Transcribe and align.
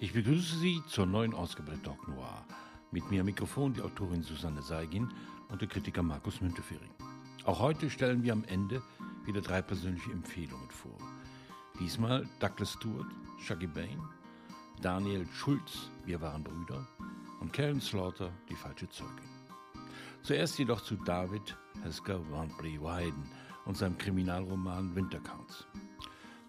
Ich 0.00 0.12
begrüße 0.12 0.58
Sie 0.58 0.80
zur 0.86 1.06
neuen 1.06 1.34
Ausgabe 1.34 1.76
Doc 1.82 2.06
Noir. 2.06 2.44
Mit 2.92 3.10
mir 3.10 3.22
am 3.22 3.26
Mikrofon 3.26 3.74
die 3.74 3.82
Autorin 3.82 4.22
Susanne 4.22 4.62
Seigin 4.62 5.12
und 5.48 5.60
der 5.60 5.66
Kritiker 5.66 6.04
Markus 6.04 6.40
Müntefering. 6.40 6.90
Auch 7.42 7.58
heute 7.58 7.90
stellen 7.90 8.22
wir 8.22 8.32
am 8.32 8.44
Ende 8.44 8.80
wieder 9.24 9.40
drei 9.40 9.60
persönliche 9.60 10.12
Empfehlungen 10.12 10.70
vor. 10.70 10.96
Diesmal 11.80 12.28
Douglas 12.38 12.74
Stewart, 12.74 13.08
Shaggy 13.40 13.66
Bain, 13.66 14.00
Daniel 14.80 15.26
Schulz, 15.32 15.90
Wir 16.04 16.20
waren 16.20 16.44
Brüder 16.44 16.86
und 17.40 17.52
Karen 17.52 17.80
Slaughter, 17.80 18.30
Die 18.48 18.54
falsche 18.54 18.88
Zeugin. 18.88 19.28
Zuerst 20.22 20.60
jedoch 20.60 20.80
zu 20.80 20.94
David 20.94 21.56
Hesker 21.82 22.20
Van 22.30 22.52
Weyden 22.60 23.28
und 23.64 23.76
seinem 23.76 23.98
Kriminalroman 23.98 24.94
Wintercounts. 24.94 25.66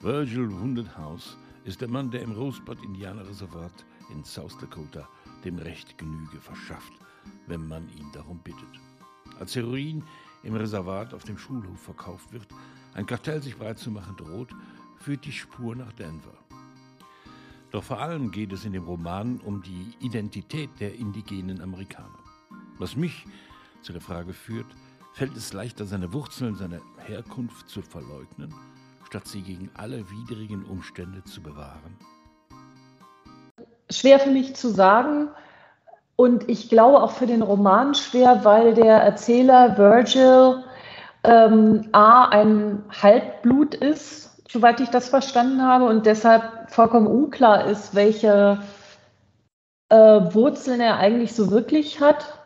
Virgil 0.02 0.52
Wounded 0.52 0.96
House 0.96 1.36
ist 1.70 1.82
der 1.82 1.88
Mann, 1.88 2.10
der 2.10 2.24
im 2.24 2.32
Rosebud 2.32 2.84
Indianerreservat 2.84 3.86
in 4.10 4.24
South 4.24 4.58
Dakota 4.58 5.08
dem 5.46 5.60
Recht 5.60 6.00
Genüge 6.00 6.42
verschafft, 6.42 6.94
wenn 7.46 7.68
man 7.68 7.88
ihn 7.90 8.12
darum 8.12 8.40
bittet. 8.40 8.80
Als 9.40 9.56
Heroin 9.56 10.04
im 10.42 10.56
Reservat 10.56 11.14
auf 11.14 11.26
dem 11.26 11.38
Schulhof 11.38 11.80
verkauft 11.80 12.34
wird, 12.34 12.48
ein 12.96 13.06
Kartell 13.06 13.44
sich 13.44 13.56
breit 13.56 13.78
zu 13.78 13.92
machen 13.92 14.16
droht, 14.18 14.50
führt 14.98 15.26
die 15.26 15.32
Spur 15.32 15.76
nach 15.76 15.94
Denver. 15.94 16.34
Doch 17.70 17.84
vor 17.84 18.00
allem 18.00 18.32
geht 18.32 18.52
es 18.52 18.66
in 18.66 18.74
dem 18.74 18.86
Roman 18.86 19.40
um 19.40 19.62
die 19.62 19.94
Identität 20.00 20.72
der 20.80 20.96
indigenen 20.96 21.62
Amerikaner. 21.62 22.18
Was 22.80 22.96
mich 22.96 23.28
zu 23.84 23.92
der 23.92 24.02
Frage 24.02 24.34
führt, 24.34 24.76
fällt 25.14 25.38
es 25.38 25.54
leichter, 25.54 25.86
seine 25.86 26.14
Wurzeln, 26.14 26.56
seine 26.56 26.82
Herkunft 26.98 27.70
zu 27.70 27.84
verleugnen, 27.84 28.56
statt 29.10 29.28
sie 29.28 29.42
gegen 29.42 29.72
alle 29.76 30.06
widrigen 30.12 30.64
Umstände 30.66 31.24
zu 31.24 31.42
bewahren? 31.42 31.98
Schwer 33.90 34.20
für 34.20 34.30
mich 34.30 34.56
zu 34.56 34.70
sagen 34.70 35.30
und 36.16 36.48
ich 36.48 36.70
glaube 36.70 37.02
auch 37.02 37.12
für 37.12 37.26
den 37.26 37.42
Roman 37.42 37.96
schwer, 37.96 38.46
weil 38.46 38.76
der 38.76 38.98
Erzähler 38.98 39.80
Virgil 39.80 40.64
ähm, 41.24 41.90
A, 41.92 42.26
ein 42.26 42.84
Halbblut 43.02 43.74
ist, 43.74 44.44
soweit 44.48 44.80
ich 44.80 44.90
das 44.90 45.10
verstanden 45.10 45.64
habe, 45.64 45.86
und 45.86 46.06
deshalb 46.06 46.70
vollkommen 46.70 47.08
unklar 47.08 47.66
ist, 47.66 47.96
welche 47.96 48.60
äh, 49.90 49.96
Wurzeln 49.96 50.82
er 50.82 50.98
eigentlich 50.98 51.34
so 51.34 51.50
wirklich 51.50 52.00
hat. 52.00 52.39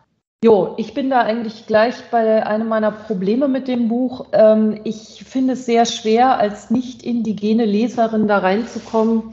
Jo, 0.43 0.73
ich 0.75 0.93
bin 0.93 1.09
da 1.09 1.21
eigentlich 1.21 1.67
gleich 1.67 1.95
bei 2.11 2.45
einem 2.45 2.67
meiner 2.67 2.91
Probleme 2.91 3.47
mit 3.47 3.69
dem 3.69 3.87
Buch. 3.87 4.25
Ähm, 4.33 4.81
ich 4.83 5.23
finde 5.25 5.53
es 5.53 5.65
sehr 5.65 5.85
schwer, 5.85 6.37
als 6.37 6.69
nicht 6.69 7.01
indigene 7.01 7.63
Leserin 7.63 8.27
da 8.27 8.39
reinzukommen, 8.39 9.23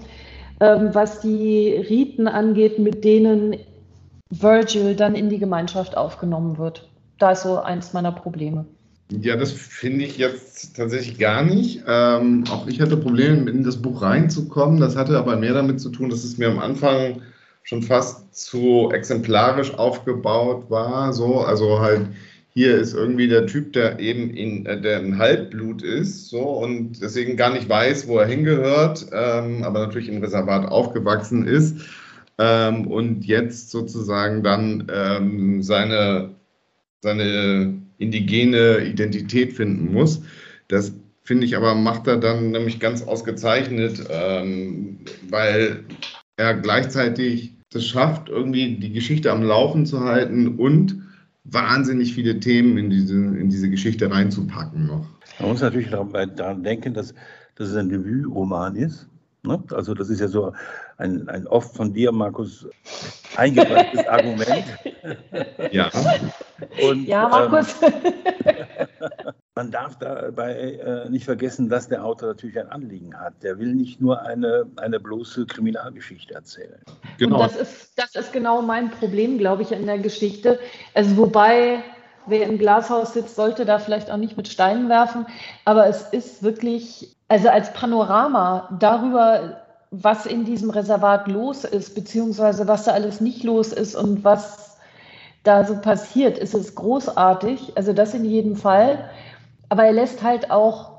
ähm, 0.60 0.90
was 0.92 1.20
die 1.20 1.70
Riten 1.70 2.28
angeht, 2.28 2.78
mit 2.78 3.02
denen 3.02 3.56
Virgil 4.30 4.94
dann 4.94 5.16
in 5.16 5.28
die 5.28 5.40
Gemeinschaft 5.40 5.96
aufgenommen 5.96 6.58
wird. 6.58 6.88
Da 7.18 7.32
ist 7.32 7.42
so 7.42 7.58
eins 7.58 7.92
meiner 7.92 8.12
Probleme. 8.12 8.66
Ja, 9.10 9.34
das 9.34 9.50
finde 9.50 10.04
ich 10.04 10.16
jetzt 10.16 10.76
tatsächlich 10.76 11.18
gar 11.18 11.42
nicht. 11.42 11.82
Ähm, 11.88 12.44
auch 12.52 12.68
ich 12.68 12.80
hatte 12.80 12.96
Probleme, 12.96 13.50
in 13.50 13.64
das 13.64 13.82
Buch 13.82 14.02
reinzukommen. 14.02 14.78
Das 14.78 14.94
hatte 14.94 15.18
aber 15.18 15.34
mehr 15.34 15.54
damit 15.54 15.80
zu 15.80 15.88
tun, 15.88 16.08
dass 16.08 16.22
es 16.22 16.38
mir 16.38 16.48
am 16.48 16.60
Anfang 16.60 17.22
schon 17.62 17.82
fast 17.82 18.34
zu 18.34 18.90
exemplarisch 18.92 19.74
aufgebaut 19.74 20.70
war. 20.70 21.12
So, 21.12 21.40
also 21.40 21.80
halt 21.80 22.08
hier 22.52 22.76
ist 22.76 22.94
irgendwie 22.94 23.28
der 23.28 23.46
Typ, 23.46 23.72
der 23.72 24.00
eben 24.00 24.30
in, 24.30 24.66
äh, 24.66 24.80
der 24.80 24.98
ein 24.98 25.18
Halbblut 25.18 25.82
ist, 25.82 26.28
so 26.28 26.40
und 26.40 27.00
deswegen 27.00 27.36
gar 27.36 27.52
nicht 27.52 27.68
weiß, 27.68 28.08
wo 28.08 28.18
er 28.18 28.26
hingehört, 28.26 29.06
ähm, 29.12 29.62
aber 29.62 29.80
natürlich 29.80 30.08
im 30.08 30.22
Reservat 30.22 30.68
aufgewachsen 30.68 31.46
ist 31.46 31.76
ähm, 32.38 32.86
und 32.88 33.24
jetzt 33.24 33.70
sozusagen 33.70 34.42
dann 34.42 34.90
ähm, 34.92 35.62
seine, 35.62 36.30
seine 37.02 37.74
indigene 37.98 38.78
Identität 38.78 39.52
finden 39.52 39.92
muss. 39.92 40.22
Das 40.66 40.92
finde 41.22 41.46
ich 41.46 41.56
aber 41.56 41.76
macht 41.76 42.08
er 42.08 42.16
dann 42.16 42.50
nämlich 42.50 42.80
ganz 42.80 43.02
ausgezeichnet, 43.02 44.06
ähm, 44.10 44.98
weil 45.28 45.84
er 46.40 46.54
gleichzeitig 46.54 47.54
das 47.70 47.86
schafft, 47.86 48.28
irgendwie 48.28 48.76
die 48.76 48.92
Geschichte 48.92 49.30
am 49.30 49.42
Laufen 49.42 49.86
zu 49.86 50.00
halten 50.00 50.58
und 50.58 51.02
wahnsinnig 51.44 52.14
viele 52.14 52.40
Themen 52.40 52.78
in 52.78 52.90
diese, 52.90 53.14
in 53.14 53.50
diese 53.50 53.70
Geschichte 53.70 54.10
reinzupacken 54.10 54.86
noch. 54.86 55.06
Man 55.38 55.50
muss 55.50 55.60
natürlich 55.60 55.90
daran 55.90 56.62
denken, 56.62 56.94
dass, 56.94 57.14
dass 57.54 57.68
es 57.68 57.76
ein 57.76 57.90
Debütroman 57.90 58.74
ist. 58.76 59.06
Ne? 59.42 59.62
Also 59.70 59.94
das 59.94 60.08
ist 60.10 60.20
ja 60.20 60.28
so 60.28 60.52
ein, 60.96 61.28
ein 61.28 61.46
oft 61.46 61.76
von 61.76 61.92
dir, 61.92 62.10
Markus, 62.10 62.66
eingebrachtes 63.36 64.06
Argument. 64.08 64.64
Ja. 65.70 65.90
Und, 66.82 67.06
ja, 67.06 67.28
Markus. 67.28 67.74
Ähm, 67.82 67.90
man 69.54 69.70
darf 69.70 69.98
dabei 69.98 70.54
äh, 70.54 71.10
nicht 71.10 71.24
vergessen, 71.24 71.68
dass 71.68 71.88
der 71.88 72.04
Autor 72.04 72.28
natürlich 72.28 72.58
ein 72.58 72.70
Anliegen 72.70 73.18
hat. 73.18 73.42
Der 73.42 73.58
will 73.58 73.74
nicht 73.74 74.00
nur 74.00 74.22
eine, 74.22 74.66
eine 74.76 75.00
bloße 75.00 75.46
Kriminalgeschichte 75.46 76.34
erzählen. 76.34 76.80
Genau. 77.18 77.36
Und 77.36 77.42
das 77.42 77.56
ist, 77.56 77.92
das 77.96 78.14
ist 78.14 78.32
genau 78.32 78.62
mein 78.62 78.90
Problem, 78.90 79.38
glaube 79.38 79.62
ich, 79.62 79.72
in 79.72 79.86
der 79.86 79.98
Geschichte. 79.98 80.60
Also 80.94 81.16
wobei, 81.16 81.82
wer 82.26 82.46
im 82.46 82.58
Glashaus 82.58 83.12
sitzt, 83.12 83.34
sollte 83.34 83.64
da 83.64 83.78
vielleicht 83.80 84.10
auch 84.10 84.16
nicht 84.16 84.36
mit 84.36 84.46
Steinen 84.46 84.88
werfen. 84.88 85.26
Aber 85.64 85.86
es 85.88 86.02
ist 86.02 86.44
wirklich, 86.44 87.16
also 87.26 87.48
als 87.48 87.72
Panorama 87.72 88.68
darüber, 88.78 89.62
was 89.90 90.26
in 90.26 90.44
diesem 90.44 90.70
Reservat 90.70 91.26
los 91.26 91.64
ist, 91.64 91.96
beziehungsweise 91.96 92.68
was 92.68 92.84
da 92.84 92.92
alles 92.92 93.20
nicht 93.20 93.42
los 93.42 93.72
ist 93.72 93.96
und 93.96 94.22
was 94.22 94.78
da 95.42 95.64
so 95.64 95.74
passiert, 95.80 96.38
ist 96.38 96.54
es 96.54 96.74
großartig. 96.74 97.72
Also 97.76 97.92
das 97.92 98.14
in 98.14 98.24
jedem 98.24 98.56
Fall. 98.56 99.10
Aber 99.70 99.84
er 99.84 99.92
lässt 99.92 100.22
halt 100.22 100.50
auch, 100.50 100.90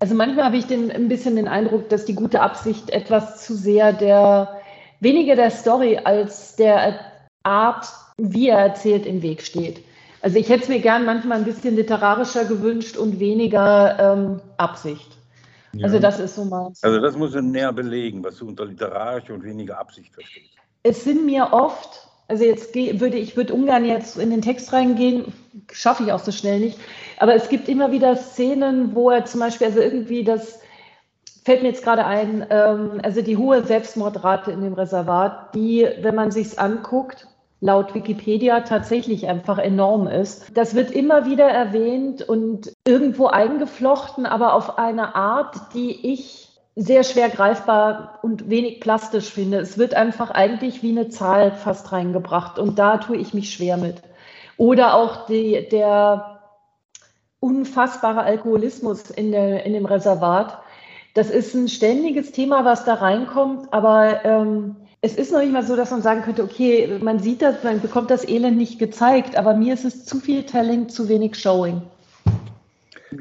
also 0.00 0.14
manchmal 0.14 0.44
habe 0.44 0.56
ich 0.56 0.66
den, 0.66 0.90
ein 0.90 1.08
bisschen 1.08 1.36
den 1.36 1.48
Eindruck, 1.48 1.88
dass 1.88 2.04
die 2.04 2.14
gute 2.14 2.40
Absicht 2.40 2.90
etwas 2.90 3.46
zu 3.46 3.54
sehr 3.54 3.92
der, 3.92 4.60
weniger 5.00 5.36
der 5.36 5.50
Story 5.50 5.98
als 6.02 6.56
der 6.56 7.00
Art, 7.44 7.86
wie 8.18 8.48
er 8.48 8.58
erzählt, 8.58 9.06
im 9.06 9.22
Weg 9.22 9.40
steht. 9.40 9.82
Also 10.20 10.36
ich 10.36 10.48
hätte 10.48 10.64
es 10.64 10.68
mir 10.68 10.80
gern 10.80 11.04
manchmal 11.04 11.38
ein 11.38 11.44
bisschen 11.44 11.76
literarischer 11.76 12.44
gewünscht 12.44 12.96
und 12.96 13.20
weniger 13.20 13.98
ähm, 14.00 14.40
Absicht. 14.56 15.16
Ja. 15.74 15.84
Also 15.84 16.00
das 16.00 16.18
ist 16.18 16.34
so 16.34 16.44
meins. 16.44 16.82
Also 16.82 17.00
das 17.00 17.16
muss 17.16 17.32
du 17.32 17.40
näher 17.40 17.72
belegen, 17.72 18.24
was 18.24 18.38
du 18.38 18.48
unter 18.48 18.64
literarisch 18.64 19.30
und 19.30 19.44
weniger 19.44 19.78
Absicht 19.78 20.12
verstehst. 20.12 20.54
Es 20.82 21.04
sind 21.04 21.24
mir 21.24 21.52
oft 21.52 22.07
also 22.28 22.44
jetzt 22.44 22.74
würde 22.74 23.16
ich 23.16 23.36
würde 23.36 23.54
ungern 23.54 23.84
jetzt 23.84 24.18
in 24.18 24.30
den 24.30 24.42
Text 24.42 24.72
reingehen, 24.72 25.32
schaffe 25.72 26.04
ich 26.04 26.12
auch 26.12 26.18
so 26.18 26.30
schnell 26.30 26.60
nicht. 26.60 26.78
Aber 27.18 27.34
es 27.34 27.48
gibt 27.48 27.68
immer 27.68 27.90
wieder 27.90 28.16
Szenen, 28.16 28.94
wo 28.94 29.10
er 29.10 29.24
zum 29.24 29.40
Beispiel, 29.40 29.66
also 29.66 29.80
irgendwie 29.80 30.24
das 30.24 30.60
fällt 31.44 31.62
mir 31.62 31.68
jetzt 31.68 31.82
gerade 31.82 32.04
ein, 32.04 32.46
ähm, 32.50 33.00
also 33.02 33.22
die 33.22 33.38
hohe 33.38 33.64
Selbstmordrate 33.64 34.50
in 34.50 34.60
dem 34.60 34.74
Reservat, 34.74 35.54
die, 35.54 35.88
wenn 36.02 36.14
man 36.14 36.30
sich's 36.30 36.58
anguckt, 36.58 37.26
laut 37.60 37.94
Wikipedia 37.94 38.60
tatsächlich 38.60 39.26
einfach 39.26 39.56
enorm 39.56 40.06
ist. 40.06 40.46
Das 40.54 40.74
wird 40.74 40.90
immer 40.90 41.24
wieder 41.24 41.48
erwähnt 41.48 42.22
und 42.22 42.72
irgendwo 42.86 43.26
eingeflochten, 43.26 44.26
aber 44.26 44.52
auf 44.52 44.78
eine 44.78 45.14
Art, 45.14 45.56
die 45.74 46.12
ich 46.12 46.47
sehr 46.80 47.02
schwer 47.02 47.28
greifbar 47.28 48.20
und 48.22 48.48
wenig 48.48 48.80
plastisch 48.80 49.30
finde. 49.30 49.58
Es 49.58 49.78
wird 49.78 49.94
einfach 49.94 50.30
eigentlich 50.30 50.80
wie 50.84 50.90
eine 50.90 51.08
Zahl 51.08 51.50
fast 51.50 51.90
reingebracht 51.90 52.58
und 52.58 52.78
da 52.78 52.98
tue 52.98 53.16
ich 53.16 53.34
mich 53.34 53.50
schwer 53.50 53.76
mit. 53.76 53.96
Oder 54.56 54.94
auch 54.94 55.26
die, 55.26 55.68
der 55.70 56.40
unfassbare 57.40 58.22
Alkoholismus 58.22 59.10
in, 59.10 59.32
der, 59.32 59.66
in 59.66 59.72
dem 59.72 59.86
Reservat. 59.86 60.58
Das 61.14 61.30
ist 61.30 61.52
ein 61.54 61.68
ständiges 61.68 62.30
Thema, 62.30 62.64
was 62.64 62.84
da 62.84 62.94
reinkommt, 62.94 63.72
aber 63.72 64.24
ähm, 64.24 64.76
es 65.00 65.16
ist 65.16 65.32
noch 65.32 65.40
nicht 65.40 65.52
mal 65.52 65.64
so, 65.64 65.74
dass 65.74 65.90
man 65.90 66.02
sagen 66.02 66.22
könnte, 66.22 66.44
okay, 66.44 66.98
man 67.00 67.18
sieht 67.18 67.42
das, 67.42 67.64
man 67.64 67.80
bekommt 67.80 68.10
das 68.10 68.28
Elend 68.28 68.56
nicht 68.56 68.78
gezeigt, 68.78 69.36
aber 69.36 69.54
mir 69.54 69.74
ist 69.74 69.84
es 69.84 70.04
zu 70.04 70.20
viel 70.20 70.44
Telling, 70.44 70.88
zu 70.88 71.08
wenig 71.08 71.34
Showing. 71.34 71.82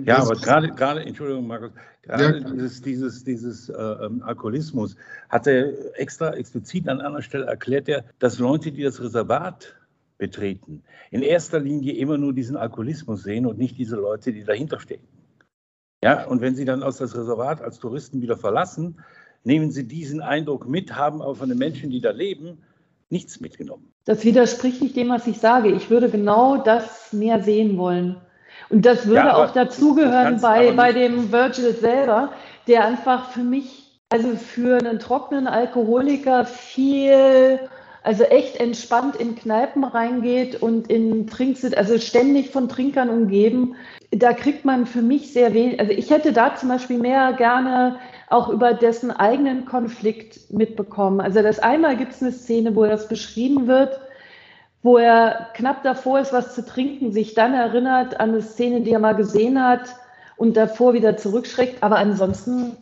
Ja, 0.04 0.20
aber 0.20 0.36
gerade, 0.36 0.70
gerade, 0.70 1.02
Entschuldigung, 1.06 1.48
Markus, 1.48 1.72
gerade 2.02 2.40
ja. 2.40 2.50
dieses, 2.52 2.82
dieses, 2.82 3.24
dieses 3.24 3.70
äh, 3.70 3.74
ähm, 3.74 4.22
Alkoholismus 4.24 4.96
hat 5.30 5.48
er 5.48 6.00
extra 6.00 6.34
explizit 6.34 6.88
an 6.90 7.02
einer 7.02 7.22
Stelle 7.22 7.46
erklärt, 7.46 7.88
er, 7.88 8.04
dass 8.20 8.40
Leute, 8.40 8.72
die 8.72 8.84
das 8.84 9.02
Reservat 9.02 9.76
betreten, 10.18 10.84
in 11.12 11.22
erster 11.22 11.60
Linie 11.60 11.94
immer 11.94 12.18
nur 12.18 12.34
diesen 12.34 12.58
Alkoholismus 12.58 13.24
sehen 13.24 13.46
und 13.46 13.58
nicht 13.58 13.78
diese 13.78 13.96
Leute, 13.96 14.34
die 14.34 14.44
dahinter 14.44 14.80
stehen. 14.80 15.04
Ja, 16.04 16.26
und 16.26 16.42
wenn 16.42 16.56
sie 16.56 16.66
dann 16.66 16.84
aus 16.84 16.98
das 16.98 17.16
Reservat 17.16 17.62
als 17.62 17.80
Touristen 17.80 18.22
wieder 18.22 18.38
verlassen, 18.38 19.00
nehmen 19.44 19.72
sie 19.72 19.88
diesen 19.88 20.22
Eindruck 20.22 20.68
mit, 20.68 20.96
haben 20.96 21.22
aber 21.22 21.36
von 21.36 21.50
den 21.50 21.58
Menschen, 21.58 21.90
die 21.90 22.02
da 22.02 22.12
leben, 22.12 22.60
nichts 23.10 23.40
mitgenommen. 23.40 23.94
Das 24.06 24.24
widerspricht 24.26 24.82
nicht 24.82 24.96
dem, 24.96 25.10
was 25.10 25.28
ich 25.28 25.40
sage. 25.40 25.72
Ich 25.72 25.90
würde 25.90 26.10
genau 26.10 26.64
das 26.64 27.14
mehr 27.14 27.42
sehen 27.42 27.78
wollen. 27.78 28.18
Und 28.70 28.86
das 28.86 29.08
würde 29.08 29.28
ja, 29.28 29.36
auch 29.36 29.52
dazugehören 29.52 30.42
bei, 30.42 30.72
bei 30.72 30.92
dem 30.92 31.32
Virgil 31.32 31.74
selber, 31.74 32.32
der 32.68 32.86
einfach 32.86 33.30
für 33.30 33.44
mich 33.44 33.88
also 34.10 34.36
für 34.36 34.78
einen 34.78 35.00
trockenen 35.00 35.48
Alkoholiker 35.48 36.46
viel, 36.46 37.60
also 38.04 38.24
echt 38.24 38.56
entspannt 38.58 39.18
in 39.18 39.36
Kneipen 39.36 39.84
reingeht 39.84 40.62
und 40.62 40.90
in 40.90 41.28
Trinksitz, 41.28 41.76
also 41.76 41.98
ständig 41.98 42.52
von 42.52 42.70
Trinkern 42.70 43.10
umgeben. 43.10 43.76
Da 44.12 44.32
kriegt 44.32 44.64
man 44.64 44.86
für 44.86 45.02
mich 45.02 45.34
sehr 45.34 45.54
wenig, 45.54 45.80
also 45.80 45.92
ich 45.92 46.10
hätte 46.10 46.32
da 46.32 46.56
zum 46.56 46.70
Beispiel 46.70 47.00
mehr 47.00 47.34
gerne 47.34 47.98
auch 48.30 48.48
über 48.50 48.74
dessen 48.74 49.12
eigenen 49.12 49.66
Konflikt 49.66 50.52
mitbekommen. 50.52 51.20
Also 51.20 51.42
das 51.42 51.60
einmal 51.60 51.98
gibt 51.98 52.14
es 52.14 52.22
eine 52.22 52.32
Szene, 52.32 52.76
wo 52.76 52.86
das 52.86 53.10
beschrieben 53.10 53.68
wird, 53.68 54.00
wo 54.88 54.98
er 54.98 55.50
knapp 55.54 55.84
davor 55.84 56.22
ist, 56.22 56.32
was 56.32 56.56
zu 56.56 56.66
trinken, 56.66 57.12
sich 57.12 57.34
dann 57.34 57.54
erinnert 57.54 58.22
an 58.22 58.30
eine 58.30 58.42
Szene, 58.42 58.80
die 58.80 58.94
er 58.94 59.00
mal 59.00 59.16
gesehen 59.16 59.62
hat 59.62 59.94
und 60.38 60.56
davor 60.56 60.94
wieder 60.94 61.18
zurückschreckt. 61.18 61.84
Aber 61.84 61.98
ansonsten, 61.98 62.78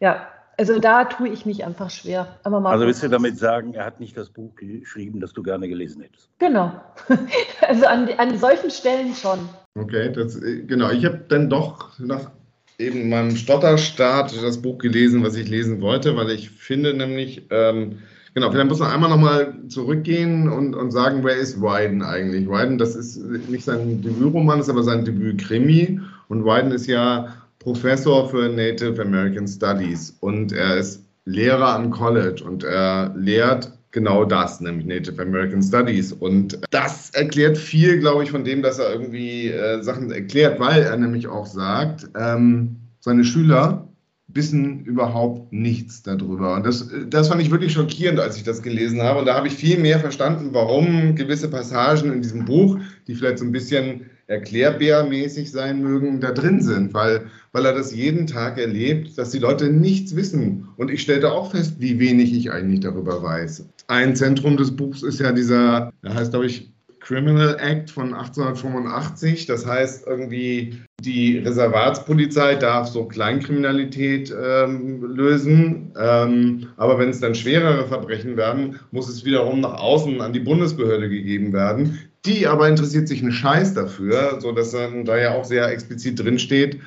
ja, 0.00 0.26
also 0.58 0.80
da 0.80 1.04
tue 1.04 1.28
ich 1.28 1.46
mich 1.46 1.64
einfach 1.64 1.90
schwer. 1.90 2.26
also 2.42 2.86
willst 2.86 3.04
du 3.04 3.08
damit 3.08 3.38
sagen, 3.38 3.74
er 3.74 3.84
hat 3.84 4.00
nicht 4.00 4.16
das 4.16 4.30
Buch 4.30 4.56
geschrieben, 4.56 5.20
das 5.20 5.32
du 5.32 5.44
gerne 5.44 5.68
gelesen 5.68 6.02
hättest? 6.02 6.28
Genau. 6.40 6.72
Also 7.60 7.86
an, 7.86 8.08
an 8.18 8.36
solchen 8.36 8.70
Stellen 8.70 9.14
schon. 9.14 9.38
Okay, 9.78 10.12
das, 10.12 10.40
genau. 10.40 10.90
Ich 10.90 11.04
habe 11.04 11.20
dann 11.28 11.48
doch 11.48 11.96
nach 12.00 12.32
eben 12.78 13.08
meinem 13.08 13.36
Stotterstart 13.36 14.34
das 14.42 14.60
Buch 14.60 14.78
gelesen, 14.78 15.22
was 15.22 15.36
ich 15.36 15.48
lesen 15.48 15.80
wollte, 15.80 16.16
weil 16.16 16.30
ich 16.30 16.50
finde 16.50 16.94
nämlich, 16.94 17.46
ähm, 17.50 18.00
genau, 18.34 18.50
vielleicht 18.50 18.68
muss 18.68 18.80
man 18.80 18.90
einmal 18.90 19.10
nochmal 19.10 19.54
zurückgehen 19.68 20.48
und, 20.48 20.74
und 20.74 20.90
sagen, 20.90 21.24
wer 21.24 21.36
ist 21.36 21.60
Wyden 21.60 22.02
eigentlich? 22.02 22.48
Wyden, 22.48 22.78
das 22.78 22.94
ist 22.94 23.16
nicht 23.48 23.64
sein 23.64 24.02
Debütroman, 24.02 24.60
ist 24.60 24.68
aber 24.68 24.82
sein 24.82 25.04
Debüt-Krimi. 25.04 26.00
Und 26.28 26.44
Wyden 26.44 26.72
ist 26.72 26.86
ja 26.86 27.34
Professor 27.58 28.28
für 28.28 28.48
Native 28.48 29.00
American 29.00 29.48
Studies 29.48 30.16
und 30.20 30.52
er 30.52 30.76
ist 30.76 31.02
Lehrer 31.24 31.74
am 31.74 31.90
College 31.90 32.44
und 32.44 32.64
er 32.64 33.14
lehrt 33.16 33.72
genau 33.90 34.24
das, 34.26 34.60
nämlich 34.60 34.84
Native 34.86 35.22
American 35.22 35.62
Studies. 35.62 36.12
Und 36.12 36.58
das 36.70 37.10
erklärt 37.10 37.56
viel, 37.56 37.98
glaube 38.00 38.24
ich, 38.24 38.30
von 38.30 38.44
dem, 38.44 38.62
dass 38.62 38.78
er 38.78 38.92
irgendwie 38.92 39.48
äh, 39.48 39.82
Sachen 39.82 40.10
erklärt, 40.10 40.60
weil 40.60 40.82
er 40.82 40.96
nämlich 40.98 41.28
auch 41.28 41.46
sagt, 41.46 42.10
ähm, 42.18 42.76
seine 43.00 43.24
Schüler 43.24 43.88
wissen 44.34 44.84
überhaupt 44.84 45.52
nichts 45.52 46.02
darüber. 46.02 46.54
Und 46.54 46.66
das, 46.66 46.88
das 47.08 47.28
fand 47.28 47.40
ich 47.40 47.50
wirklich 47.50 47.72
schockierend, 47.72 48.18
als 48.18 48.36
ich 48.36 48.42
das 48.42 48.62
gelesen 48.62 49.02
habe. 49.02 49.20
Und 49.20 49.26
da 49.26 49.34
habe 49.34 49.46
ich 49.46 49.54
viel 49.54 49.78
mehr 49.78 50.00
verstanden, 50.00 50.48
warum 50.52 51.14
gewisse 51.14 51.48
Passagen 51.48 52.12
in 52.12 52.22
diesem 52.22 52.44
Buch, 52.44 52.78
die 53.06 53.14
vielleicht 53.14 53.38
so 53.38 53.44
ein 53.44 53.52
bisschen 53.52 54.06
erklärbärmäßig 54.26 55.50
sein 55.50 55.82
mögen, 55.82 56.20
da 56.20 56.32
drin 56.32 56.62
sind, 56.62 56.94
weil, 56.94 57.26
weil 57.52 57.66
er 57.66 57.74
das 57.74 57.94
jeden 57.94 58.26
Tag 58.26 58.58
erlebt, 58.58 59.18
dass 59.18 59.30
die 59.30 59.38
Leute 59.38 59.68
nichts 59.68 60.16
wissen. 60.16 60.68
Und 60.76 60.90
ich 60.90 61.02
stellte 61.02 61.30
auch 61.30 61.50
fest, 61.50 61.76
wie 61.78 61.98
wenig 61.98 62.32
ich 62.34 62.50
eigentlich 62.50 62.80
darüber 62.80 63.22
weiß. 63.22 63.66
Ein 63.86 64.16
Zentrum 64.16 64.56
des 64.56 64.74
Buchs 64.74 65.02
ist 65.02 65.20
ja 65.20 65.32
dieser, 65.32 65.92
der 66.02 66.14
heißt, 66.14 66.30
glaube 66.30 66.46
ich, 66.46 66.73
Criminal 67.04 67.56
Act 67.60 67.90
von 67.90 68.14
1885. 68.14 69.46
Das 69.46 69.66
heißt, 69.66 70.06
irgendwie 70.06 70.80
die 71.00 71.38
Reservatspolizei 71.38 72.54
darf 72.54 72.88
so 72.88 73.04
Kleinkriminalität 73.04 74.34
ähm, 74.42 75.04
lösen. 75.14 75.92
Ähm, 76.00 76.68
aber 76.76 76.98
wenn 76.98 77.10
es 77.10 77.20
dann 77.20 77.34
schwerere 77.34 77.86
Verbrechen 77.86 78.36
werden, 78.36 78.80
muss 78.90 79.08
es 79.08 79.24
wiederum 79.24 79.60
nach 79.60 79.74
außen 79.74 80.20
an 80.20 80.32
die 80.32 80.40
Bundesbehörde 80.40 81.10
gegeben 81.10 81.52
werden. 81.52 81.98
Die 82.24 82.46
aber 82.46 82.68
interessiert 82.68 83.06
sich 83.06 83.20
einen 83.20 83.32
Scheiß 83.32 83.74
dafür, 83.74 84.40
sodass 84.40 84.70
dann 84.70 85.04
da 85.04 85.18
ja 85.18 85.34
auch 85.34 85.44
sehr 85.44 85.68
explizit 85.68 86.18
drinsteht, 86.18 86.80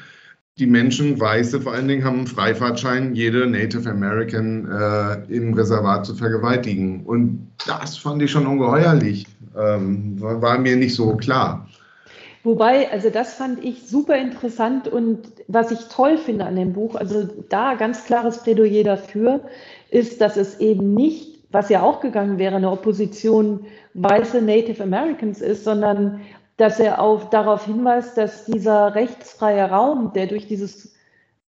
die 0.59 0.65
Menschen, 0.65 1.19
Weiße 1.19 1.61
vor 1.61 1.73
allen 1.73 1.87
Dingen, 1.87 2.03
haben 2.03 2.17
einen 2.17 2.27
Freifahrtschein, 2.27 3.13
jede 3.13 3.45
Native 3.47 3.89
American 3.89 4.67
äh, 4.71 5.33
im 5.33 5.53
Reservat 5.53 6.05
zu 6.05 6.15
vergewaltigen. 6.15 7.05
Und 7.05 7.51
das 7.67 7.97
fand 7.97 8.21
ich 8.23 8.31
schon 8.31 8.47
ungeheuerlich. 8.47 9.27
Ähm, 9.55 10.19
war, 10.19 10.41
war 10.41 10.57
mir 10.57 10.75
nicht 10.75 10.95
so 10.95 11.15
klar. 11.15 11.67
Wobei, 12.43 12.89
also 12.91 13.09
das 13.09 13.33
fand 13.33 13.63
ich 13.63 13.87
super 13.87 14.17
interessant 14.17 14.87
und 14.87 15.27
was 15.47 15.69
ich 15.69 15.79
toll 15.89 16.17
finde 16.17 16.45
an 16.45 16.55
dem 16.55 16.73
Buch, 16.73 16.95
also 16.95 17.27
da 17.49 17.73
ganz 17.73 18.05
klares 18.05 18.41
Plädoyer 18.41 18.83
dafür, 18.83 19.41
ist, 19.89 20.21
dass 20.21 20.37
es 20.37 20.59
eben 20.59 20.93
nicht, 20.93 21.43
was 21.51 21.69
ja 21.69 21.81
auch 21.81 21.99
gegangen 21.99 22.39
wäre, 22.39 22.55
eine 22.55 22.71
Opposition 22.71 23.65
weiße 23.95 24.41
Native 24.41 24.81
Americans 24.81 25.41
ist, 25.41 25.65
sondern 25.65 26.21
dass 26.57 26.79
er 26.79 27.01
auf, 27.01 27.29
darauf 27.29 27.65
hinweist, 27.65 28.17
dass 28.17 28.45
dieser 28.45 28.95
rechtsfreie 28.95 29.69
Raum, 29.69 30.11
der 30.13 30.27
durch 30.27 30.47
dieses, 30.47 30.93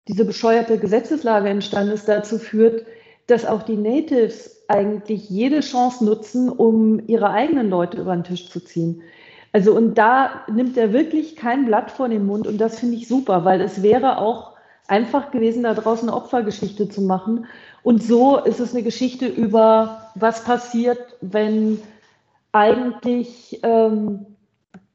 diese 0.08 0.26
bescheuerte 0.26 0.80
Gesetzeslage 0.80 1.50
entstanden 1.50 1.94
ist, 1.94 2.08
dazu 2.08 2.40
führt, 2.40 2.86
dass 3.28 3.46
auch 3.46 3.64
die 3.64 3.78
Natives 3.78 4.64
eigentlich 4.68 5.30
jede 5.30 5.60
Chance 5.60 6.04
nutzen, 6.04 6.50
um 6.50 7.02
ihre 7.08 7.30
eigenen 7.30 7.70
Leute 7.70 8.02
über 8.02 8.16
den 8.16 8.24
Tisch 8.24 8.50
zu 8.50 8.60
ziehen. 8.60 9.02
Also 9.52 9.76
und 9.76 9.98
da 9.98 10.46
nimmt 10.52 10.78
er 10.78 10.94
wirklich 10.94 11.36
kein 11.36 11.66
Blatt 11.66 11.92
vor 11.92 12.10
den 12.10 12.26
Mund 12.26 12.48
und 12.48 12.58
das 12.58 12.80
finde 12.80 12.96
ich 12.96 13.08
super, 13.08 13.46
weil 13.46 13.62
es 13.62 13.84
wäre 13.84 14.18
auch 14.18 14.54
einfach 14.88 15.32
gewesen, 15.32 15.64
da 15.64 15.74
draußen 15.74 16.10
eine 16.10 16.18
Opfergeschichte 16.18 16.90
zu 16.90 17.02
machen. 17.02 17.46
Und 17.84 18.02
so 18.02 18.38
ist 18.38 18.60
es 18.60 18.74
eine 18.74 18.84
Geschichte 18.84 19.28
über, 19.28 20.10
was 20.16 20.44
passiert, 20.44 21.00
wenn 21.22 21.80
eigentlich 22.52 23.60
ähm, 23.64 24.26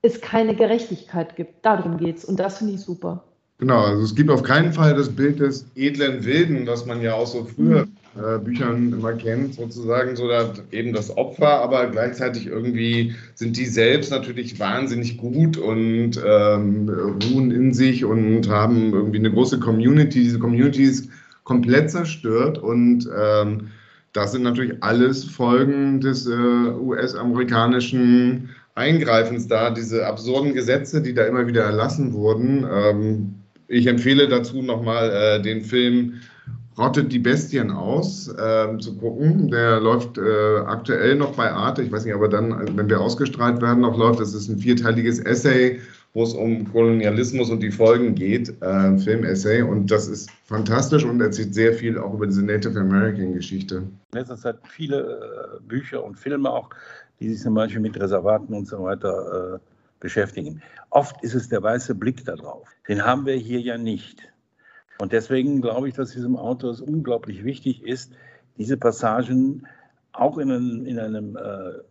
es 0.08 0.20
keine 0.20 0.54
Gerechtigkeit 0.54 1.36
gibt. 1.36 1.64
Darum 1.64 1.98
geht 1.98 2.18
es 2.18 2.24
und 2.24 2.38
das 2.38 2.58
finde 2.58 2.74
ich 2.74 2.80
super. 2.80 3.24
Genau, 3.58 3.80
also 3.80 4.04
es 4.04 4.14
gibt 4.14 4.30
auf 4.30 4.44
keinen 4.44 4.72
Fall 4.72 4.94
das 4.94 5.08
Bild 5.08 5.40
des 5.40 5.66
edlen 5.74 6.24
Wilden, 6.24 6.66
was 6.68 6.86
man 6.86 7.02
ja 7.02 7.14
auch 7.14 7.26
so 7.26 7.44
früher 7.44 7.86
mhm. 7.86 8.22
äh, 8.22 8.38
Büchern 8.38 8.92
immer 8.92 9.14
kennt, 9.14 9.54
sozusagen, 9.54 10.14
so 10.14 10.30
eben 10.70 10.92
das 10.92 11.16
Opfer, 11.16 11.60
aber 11.60 11.88
gleichzeitig 11.88 12.46
irgendwie 12.46 13.16
sind 13.34 13.56
die 13.56 13.66
selbst 13.66 14.12
natürlich 14.12 14.60
wahnsinnig 14.60 15.16
gut 15.16 15.56
und 15.56 16.22
ähm, 16.24 16.88
ruhen 16.88 17.50
in 17.50 17.74
sich 17.74 18.04
und 18.04 18.48
haben 18.48 18.92
irgendwie 18.92 19.18
eine 19.18 19.32
große 19.32 19.58
Community. 19.58 20.22
Diese 20.22 20.38
Community 20.38 20.84
ist 20.84 21.10
komplett 21.42 21.90
zerstört 21.90 22.58
und 22.58 23.10
ähm, 23.12 23.70
das 24.12 24.32
sind 24.32 24.42
natürlich 24.42 24.84
alles 24.84 25.24
Folgen 25.24 26.00
des 26.00 26.26
äh, 26.26 26.32
US-amerikanischen 26.32 28.50
Eingreifens 28.78 29.48
da, 29.48 29.70
diese 29.70 30.06
absurden 30.06 30.54
Gesetze, 30.54 31.02
die 31.02 31.12
da 31.12 31.24
immer 31.24 31.46
wieder 31.46 31.64
erlassen 31.64 32.14
wurden. 32.14 32.64
Ähm, 32.72 33.34
ich 33.66 33.86
empfehle 33.86 34.28
dazu 34.28 34.62
nochmal 34.62 35.10
äh, 35.10 35.42
den 35.42 35.62
Film 35.62 36.14
Rottet 36.78 37.10
die 37.10 37.18
Bestien 37.18 37.72
aus 37.72 38.28
äh, 38.28 38.78
zu 38.78 38.96
gucken. 38.98 39.50
Der 39.50 39.80
läuft 39.80 40.16
äh, 40.16 40.58
aktuell 40.64 41.16
noch 41.16 41.34
bei 41.34 41.50
Arte. 41.50 41.82
Ich 41.82 41.90
weiß 41.90 42.04
nicht, 42.04 42.14
aber 42.14 42.28
dann, 42.28 42.76
wenn 42.76 42.88
wir 42.88 43.00
ausgestrahlt 43.00 43.60
werden, 43.60 43.80
noch 43.80 43.98
läuft. 43.98 44.20
Das 44.20 44.32
ist 44.32 44.48
ein 44.48 44.58
vierteiliges 44.58 45.18
Essay, 45.18 45.80
wo 46.14 46.22
es 46.22 46.34
um 46.34 46.70
Kolonialismus 46.70 47.50
und 47.50 47.64
die 47.64 47.72
Folgen 47.72 48.14
geht. 48.14 48.50
Äh, 48.62 48.96
Film-Essay. 48.96 49.62
Und 49.62 49.90
das 49.90 50.06
ist 50.06 50.30
fantastisch 50.44 51.04
und 51.04 51.20
erzählt 51.20 51.52
sehr 51.52 51.74
viel 51.74 51.98
auch 51.98 52.14
über 52.14 52.28
diese 52.28 52.44
Native 52.44 52.78
American-Geschichte. 52.78 53.78
In 53.78 54.18
letzter 54.18 54.36
Zeit 54.36 54.58
viele 54.68 55.58
äh, 55.58 55.60
Bücher 55.66 56.04
und 56.04 56.16
Filme 56.16 56.48
auch 56.48 56.70
die 57.20 57.30
sich 57.30 57.40
zum 57.42 57.54
Beispiel 57.54 57.80
mit 57.80 58.00
Reservaten 58.00 58.54
und 58.54 58.66
so 58.66 58.82
weiter 58.84 59.54
äh, 59.54 59.58
beschäftigen. 60.00 60.62
Oft 60.90 61.22
ist 61.22 61.34
es 61.34 61.48
der 61.48 61.62
weiße 61.62 61.94
Blick 61.94 62.24
darauf. 62.24 62.68
Den 62.88 63.04
haben 63.04 63.26
wir 63.26 63.34
hier 63.34 63.60
ja 63.60 63.76
nicht. 63.76 64.22
Und 64.98 65.12
deswegen 65.12 65.60
glaube 65.60 65.88
ich, 65.88 65.94
dass 65.94 66.12
diesem 66.12 66.36
Autor 66.36 66.70
es 66.70 66.80
unglaublich 66.80 67.44
wichtig 67.44 67.82
ist, 67.82 68.12
diese 68.56 68.76
Passagen 68.76 69.66
auch 70.12 70.38
in 70.38 70.50
einem, 70.50 70.86
in 70.86 70.98
einem 70.98 71.36
äh, 71.36 71.82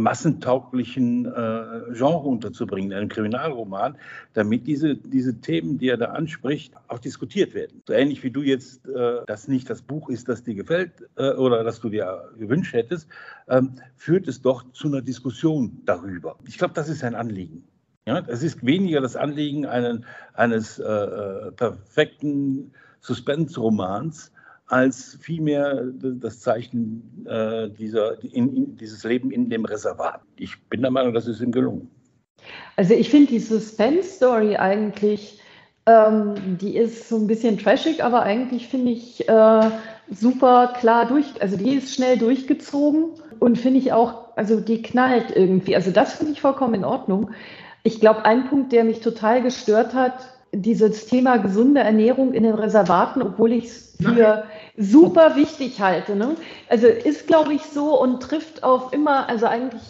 massentauglichen 0.00 1.26
äh, 1.26 1.92
Genre 1.92 2.26
unterzubringen, 2.26 2.92
einen 2.92 3.08
Kriminalroman, 3.08 3.96
damit 4.32 4.66
diese, 4.66 4.96
diese 4.96 5.40
Themen, 5.40 5.78
die 5.78 5.88
er 5.88 5.96
da 5.96 6.06
anspricht, 6.06 6.74
auch 6.88 6.98
diskutiert 6.98 7.54
werden. 7.54 7.82
So 7.86 7.92
ähnlich 7.92 8.22
wie 8.22 8.30
du 8.30 8.42
jetzt 8.42 8.88
äh, 8.88 9.20
das 9.26 9.46
nicht 9.46 9.68
das 9.68 9.82
Buch 9.82 10.08
ist, 10.08 10.28
das 10.28 10.42
dir 10.42 10.54
gefällt 10.54 10.92
äh, 11.16 11.32
oder 11.32 11.62
das 11.64 11.80
du 11.80 11.90
dir 11.90 12.30
gewünscht 12.38 12.72
hättest, 12.72 13.08
ähm, 13.48 13.74
führt 13.96 14.26
es 14.26 14.40
doch 14.40 14.64
zu 14.72 14.88
einer 14.88 15.02
Diskussion 15.02 15.82
darüber. 15.84 16.36
Ich 16.46 16.58
glaube, 16.58 16.74
das 16.74 16.88
ist 16.88 17.04
ein 17.04 17.14
Anliegen. 17.14 17.64
Ja, 18.06 18.24
es 18.26 18.42
ist 18.42 18.64
weniger 18.64 19.00
das 19.00 19.14
Anliegen 19.14 19.66
einen, 19.66 20.06
eines 20.32 20.78
äh, 20.78 20.84
äh, 20.84 21.52
perfekten 21.52 22.72
Suspense-Romans, 23.00 24.32
als 24.70 25.18
vielmehr 25.20 25.84
das 25.92 26.40
Zeichen 26.40 27.26
äh, 27.26 27.68
dieser, 27.70 28.22
in, 28.22 28.54
in, 28.54 28.76
dieses 28.76 29.02
Leben 29.04 29.30
in 29.30 29.50
dem 29.50 29.64
Reservat. 29.64 30.20
Ich 30.36 30.60
bin 30.68 30.82
der 30.82 30.90
Meinung, 30.90 31.12
das 31.12 31.26
ist 31.26 31.40
ihm 31.40 31.52
gelungen. 31.52 31.90
Also 32.76 32.94
ich 32.94 33.10
finde 33.10 33.32
die 33.32 33.40
Suspense-Story 33.40 34.56
eigentlich, 34.56 35.40
ähm, 35.86 36.34
die 36.60 36.76
ist 36.76 37.08
so 37.08 37.16
ein 37.16 37.26
bisschen 37.26 37.58
trashig, 37.58 38.02
aber 38.04 38.22
eigentlich 38.22 38.68
finde 38.68 38.92
ich 38.92 39.28
äh, 39.28 39.70
super 40.08 40.72
klar 40.78 41.06
durch, 41.06 41.26
also 41.40 41.56
die 41.56 41.74
ist 41.74 41.94
schnell 41.94 42.16
durchgezogen 42.16 43.10
und 43.40 43.58
finde 43.58 43.80
ich 43.80 43.92
auch, 43.92 44.36
also 44.36 44.60
die 44.60 44.82
knallt 44.82 45.34
irgendwie. 45.34 45.74
Also 45.74 45.90
das 45.90 46.14
finde 46.14 46.32
ich 46.32 46.40
vollkommen 46.40 46.74
in 46.74 46.84
Ordnung. 46.84 47.30
Ich 47.82 48.00
glaube, 48.00 48.24
ein 48.24 48.48
Punkt, 48.48 48.72
der 48.72 48.84
mich 48.84 49.00
total 49.00 49.42
gestört 49.42 49.94
hat, 49.94 50.39
dieses 50.52 51.06
Thema 51.06 51.36
gesunde 51.36 51.80
Ernährung 51.80 52.32
in 52.32 52.42
den 52.42 52.54
Reservaten, 52.54 53.22
obwohl 53.22 53.52
ich 53.52 53.66
es 53.66 53.96
für 54.02 54.44
super 54.76 55.36
wichtig 55.36 55.80
halte. 55.80 56.16
Ne? 56.16 56.36
Also 56.68 56.86
ist, 56.86 57.26
glaube 57.26 57.54
ich, 57.54 57.62
so 57.62 58.00
und 58.00 58.20
trifft 58.22 58.62
auf 58.62 58.92
immer, 58.92 59.28
also 59.28 59.46
eigentlich 59.46 59.82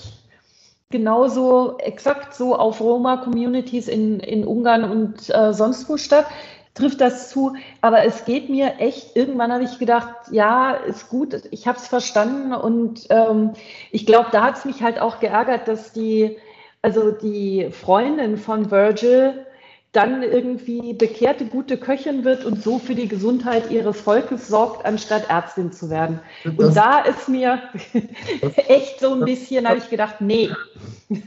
genauso 0.91 1.79
exakt 1.79 2.35
so 2.35 2.57
auf 2.57 2.81
Roma-Communities 2.81 3.89
in, 3.89 4.21
in 4.21 4.45
Ungarn 4.45 4.85
und 4.85 5.31
äh, 5.31 5.53
sonst 5.53 5.89
wo 5.89 5.97
statt 5.97 6.27
trifft 6.75 7.01
das 7.01 7.31
zu. 7.31 7.55
Aber 7.81 8.05
es 8.05 8.25
geht 8.25 8.49
mir 8.49 8.75
echt, 8.79 9.17
irgendwann 9.17 9.53
habe 9.53 9.65
ich 9.65 9.79
gedacht, 9.79 10.09
ja, 10.31 10.73
ist 10.73 11.09
gut, 11.09 11.43
ich 11.51 11.67
habe 11.67 11.79
es 11.79 11.87
verstanden. 11.87 12.53
Und 12.53 13.07
ähm, 13.11 13.53
ich 13.91 14.07
glaube, 14.07 14.29
da 14.33 14.43
hat 14.43 14.59
es 14.59 14.65
mich 14.65 14.83
halt 14.83 15.01
auch 15.01 15.21
geärgert, 15.21 15.69
dass 15.69 15.93
die, 15.93 16.37
also 16.83 17.11
die 17.13 17.71
Freundin 17.71 18.37
von 18.37 18.71
Virgil 18.71 19.47
dann 19.93 20.23
irgendwie 20.23 20.95
bekehrte 20.95 21.47
gute 21.47 21.77
Köchin 21.77 22.25
wird 22.25 22.45
und 22.45 22.63
so 22.63 22.79
für 22.79 22.95
die 22.95 23.09
Gesundheit 23.09 23.71
ihres 23.71 24.01
Volkes 24.01 24.47
sorgt, 24.47 24.87
anstatt 24.87 25.29
Ärztin 25.29 25.73
zu 25.73 25.91
werden. 25.91 26.21
Und 26.45 26.61
das, 26.61 26.75
da 26.75 27.01
ist 27.01 27.29
mir 27.29 27.61
echt 28.69 29.01
so 29.01 29.15
ein 29.15 29.25
bisschen, 29.25 29.67
habe 29.69 29.79
ich 29.79 29.91
gedacht, 29.91 30.21
nee. 30.21 30.51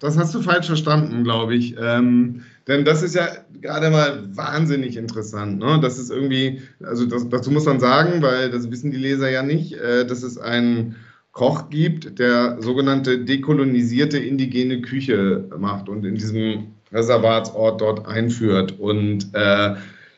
Das 0.00 0.18
hast 0.18 0.34
du 0.34 0.42
falsch 0.42 0.66
verstanden, 0.66 1.24
glaube 1.24 1.54
ich. 1.54 1.76
Ähm, 1.80 2.42
denn 2.68 2.84
das 2.84 3.02
ist 3.02 3.14
ja 3.14 3.28
gerade 3.62 3.88
mal 3.88 4.36
wahnsinnig 4.36 4.98
interessant. 4.98 5.60
Ne? 5.60 5.78
Das 5.80 5.98
ist 5.98 6.10
irgendwie, 6.10 6.60
also 6.82 7.06
das, 7.06 7.26
dazu 7.30 7.50
muss 7.50 7.64
man 7.64 7.80
sagen, 7.80 8.20
weil 8.20 8.50
das 8.50 8.70
wissen 8.70 8.90
die 8.90 8.98
Leser 8.98 9.30
ja 9.30 9.42
nicht, 9.42 9.72
äh, 9.74 10.04
dass 10.04 10.22
es 10.22 10.36
einen 10.36 10.96
Koch 11.32 11.70
gibt, 11.70 12.18
der 12.18 12.60
sogenannte 12.60 13.24
dekolonisierte 13.24 14.18
indigene 14.18 14.82
Küche 14.82 15.48
macht 15.58 15.88
und 15.88 16.04
in 16.04 16.16
diesem 16.16 16.73
Reservatsort 16.94 17.80
dort 17.80 18.06
einführt. 18.06 18.78
Und 18.78 19.34
äh, 19.34 19.74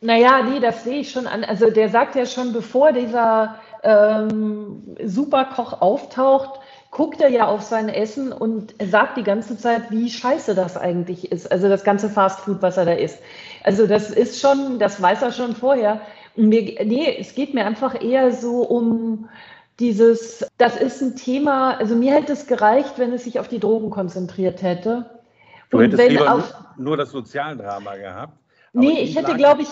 Naja, 0.01 0.43
nee, 0.43 0.61
das 0.61 0.85
sehe 0.85 1.01
ich 1.01 1.11
schon 1.11 1.27
an. 1.27 1.43
Also 1.43 1.71
der 1.71 1.89
sagt 1.89 2.15
ja 2.15 2.27
schon, 2.27 2.53
bevor 2.53 2.93
dieser 2.93 3.57
ähm, 3.83 4.83
Superkoch 5.05 5.81
auftaucht, 5.81 6.61
guckt 6.91 7.21
er 7.21 7.29
ja 7.31 7.47
auf 7.47 7.63
sein 7.63 7.89
Essen 7.89 8.33
und 8.33 8.75
sagt 8.83 9.17
die 9.17 9.23
ganze 9.23 9.59
Zeit, 9.59 9.91
wie 9.91 10.09
scheiße 10.09 10.55
das 10.55 10.77
eigentlich 10.77 11.33
ist. 11.33 11.51
Also 11.51 11.69
das 11.69 11.85
ganze 11.85 12.09
Fastfood, 12.09 12.63
was 12.63 12.77
er 12.77 12.87
da 12.87 12.93
isst. 12.93 13.19
Also 13.65 13.87
das 13.87 14.11
ist 14.11 14.41
schon, 14.41 14.79
das 14.79 15.01
weiß 15.03 15.23
er 15.23 15.33
schon 15.33 15.55
vorher. 15.55 16.01
Mir, 16.39 16.85
nee, 16.85 17.17
es 17.19 17.35
geht 17.35 17.53
mir 17.53 17.67
einfach 17.67 18.01
eher 18.01 18.33
so 18.33 18.63
um 18.63 19.29
dieses, 19.81 20.47
das 20.57 20.77
ist 20.77 21.03
ein 21.03 21.17
Thema, 21.17 21.77
also 21.77 21.95
mir 21.95 22.15
hätte 22.15 22.33
es 22.33 22.47
gereicht, 22.47 22.99
wenn 22.99 23.13
es 23.13 23.25
sich 23.25 23.39
auf 23.39 23.49
die 23.49 23.61
Drogen 23.61 23.91
konzentriert 23.91 24.63
hätte. 24.63 25.11
Du 25.71 25.81
hättest 25.81 26.03
wenn 26.03 26.13
lieber 26.13 26.35
auf, 26.35 26.55
nur 26.77 26.97
das 26.97 27.11
Sozialdrama 27.11 27.97
gehabt. 27.97 28.39
Nee, 28.73 29.01
ich 29.01 29.17
hätte, 29.17 29.35
glaube 29.37 29.63
ich, 29.63 29.69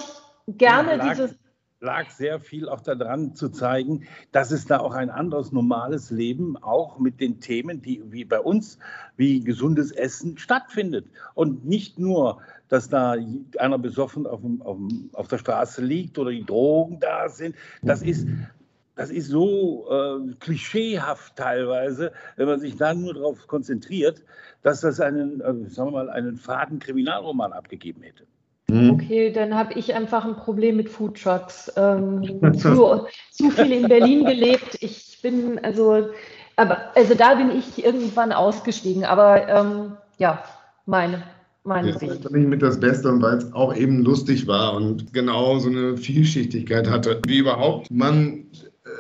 gerne 0.47 0.97
lag, 0.97 1.09
dieses. 1.09 1.39
lag 1.81 2.11
sehr 2.11 2.41
viel 2.41 2.69
auch 2.69 2.81
daran 2.81 3.35
zu 3.35 3.49
zeigen, 3.49 4.07
dass 4.33 4.51
es 4.51 4.67
da 4.67 4.79
auch 4.79 4.95
ein 4.95 5.11
anderes 5.11 5.53
normales 5.53 6.11
Leben 6.11 6.57
auch 6.57 6.99
mit 6.99 7.21
den 7.21 7.41
Themen, 7.41 7.83
die 7.83 8.03
wie 8.07 8.25
bei 8.25 8.41
uns, 8.41 8.79
wie 9.17 9.41
gesundes 9.41 9.91
Essen 9.91 10.39
stattfindet. 10.39 11.07
Und 11.35 11.65
nicht 11.65 11.99
nur, 11.99 12.41
dass 12.69 12.89
da 12.89 13.17
einer 13.59 13.79
besoffen 13.79 14.27
auf, 14.27 14.41
auf, 14.61 14.79
auf 15.13 15.29
der 15.29 15.39
Straße 15.39 15.85
liegt 15.85 16.19
oder 16.19 16.31
die 16.31 16.45
Drogen 16.45 17.01
da 17.01 17.29
sind. 17.29 17.57
Das 17.83 18.03
ist 18.03 18.27
das 18.97 19.11
ist 19.11 19.29
so 19.29 19.87
äh, 19.91 20.35
klischeehaft 20.41 21.37
teilweise, 21.37 22.13
wenn 22.37 22.47
man 22.47 22.61
sich 22.61 22.77
dann 22.77 23.03
nur 23.03 23.13
darauf 23.13 23.47
konzentriert, 23.47 24.23
dass 24.63 24.81
das 24.81 25.01
einen, 25.01 25.43
äh, 25.43 25.69
sagen 25.69 25.93
wir 25.93 26.05
mal, 26.05 26.11
einen 26.11 26.37
faden 26.37 26.79
Kriminalroman 26.79 27.53
abgegeben 27.53 28.03
hätte. 28.03 28.25
Mhm. 28.69 28.91
Okay, 28.91 29.31
dann 29.31 29.55
habe 29.55 29.75
ich 29.75 29.95
einfach 29.95 30.25
ein 30.25 30.37
Problem 30.37 30.77
mit 30.77 30.89
Foodtrucks. 30.89 31.73
Ähm, 31.77 32.41
zu, 32.59 33.07
zu 33.31 33.51
viel 33.51 33.71
in 33.71 33.87
Berlin 33.87 34.25
gelebt. 34.25 34.79
Ich 34.81 35.21
bin, 35.23 35.63
also, 35.63 36.09
aber, 36.57 36.97
also 36.97 37.15
da 37.15 37.35
bin 37.35 37.51
ich 37.51 37.85
irgendwann 37.85 38.33
ausgestiegen. 38.33 39.05
Aber 39.05 39.47
ähm, 39.47 39.97
ja, 40.17 40.43
meine, 40.87 41.23
meine 41.67 41.91
ja, 41.91 41.99
Sicht. 41.99 42.25
Das 42.25 42.33
ist 42.33 42.49
mit 42.49 42.63
das 42.63 42.81
Beste 42.81 43.09
und 43.09 43.23
weil 43.23 43.39
es 43.39 43.53
auch 43.53 43.75
eben 43.75 44.03
lustig 44.03 44.47
war 44.47 44.75
und 44.75 45.13
genau 45.13 45.59
so 45.59 45.69
eine 45.69 45.97
Vielschichtigkeit 45.97 46.89
hatte. 46.89 47.21
Wie 47.27 47.39
überhaupt 47.39 47.91
man 47.91 48.45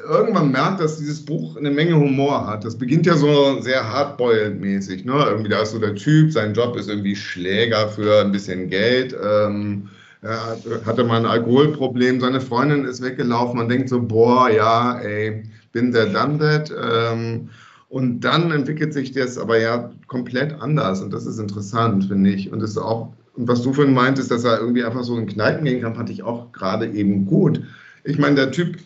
irgendwann 0.08 0.50
merkt, 0.50 0.80
dass 0.80 0.98
dieses 0.98 1.24
Buch 1.24 1.56
eine 1.56 1.70
Menge 1.70 1.96
Humor 1.96 2.46
hat. 2.46 2.64
Das 2.64 2.76
beginnt 2.76 3.06
ja 3.06 3.16
so 3.16 3.60
sehr 3.60 3.82
hardboiled-mäßig. 3.82 5.04
Ne? 5.04 5.12
Irgendwie 5.12 5.48
da 5.48 5.62
ist 5.62 5.72
so 5.72 5.78
der 5.78 5.94
Typ, 5.94 6.32
sein 6.32 6.54
Job 6.54 6.76
ist 6.76 6.88
irgendwie 6.88 7.16
Schläger 7.16 7.88
für 7.88 8.20
ein 8.20 8.32
bisschen 8.32 8.68
Geld. 8.68 9.14
Ähm, 9.22 9.88
er 10.22 10.56
hatte 10.84 11.04
mal 11.04 11.18
ein 11.18 11.26
Alkoholproblem, 11.26 12.20
seine 12.20 12.40
Freundin 12.40 12.84
ist 12.84 13.02
weggelaufen. 13.02 13.58
Man 13.58 13.68
denkt 13.68 13.88
so, 13.88 14.02
boah, 14.02 14.50
ja, 14.50 14.98
ey, 15.00 15.44
bin 15.72 15.92
der 15.92 16.06
done 16.06 16.38
that. 16.38 16.72
Ähm, 16.72 17.50
und 17.96 18.20
dann 18.20 18.50
entwickelt 18.50 18.92
sich 18.92 19.12
das 19.12 19.38
aber 19.38 19.58
ja 19.58 19.90
komplett 20.06 20.52
anders. 20.60 21.00
Und 21.00 21.14
das 21.14 21.24
ist 21.24 21.38
interessant, 21.38 22.04
finde 22.04 22.28
ich. 22.28 22.52
Und 22.52 22.60
das 22.60 22.72
ist 22.72 22.76
auch, 22.76 23.14
was 23.36 23.62
du 23.62 23.72
vorhin 23.72 23.94
meintest, 23.94 24.30
dass 24.30 24.44
er 24.44 24.60
irgendwie 24.60 24.84
einfach 24.84 25.02
so 25.02 25.16
in 25.16 25.26
Kneipen 25.26 25.64
gehen 25.64 25.80
kann, 25.80 25.94
fand 25.94 26.10
ich 26.10 26.22
auch 26.22 26.52
gerade 26.52 26.88
eben 26.88 27.24
gut. 27.24 27.62
Ich 28.04 28.18
meine, 28.18 28.34
der 28.34 28.50
Typ 28.50 28.76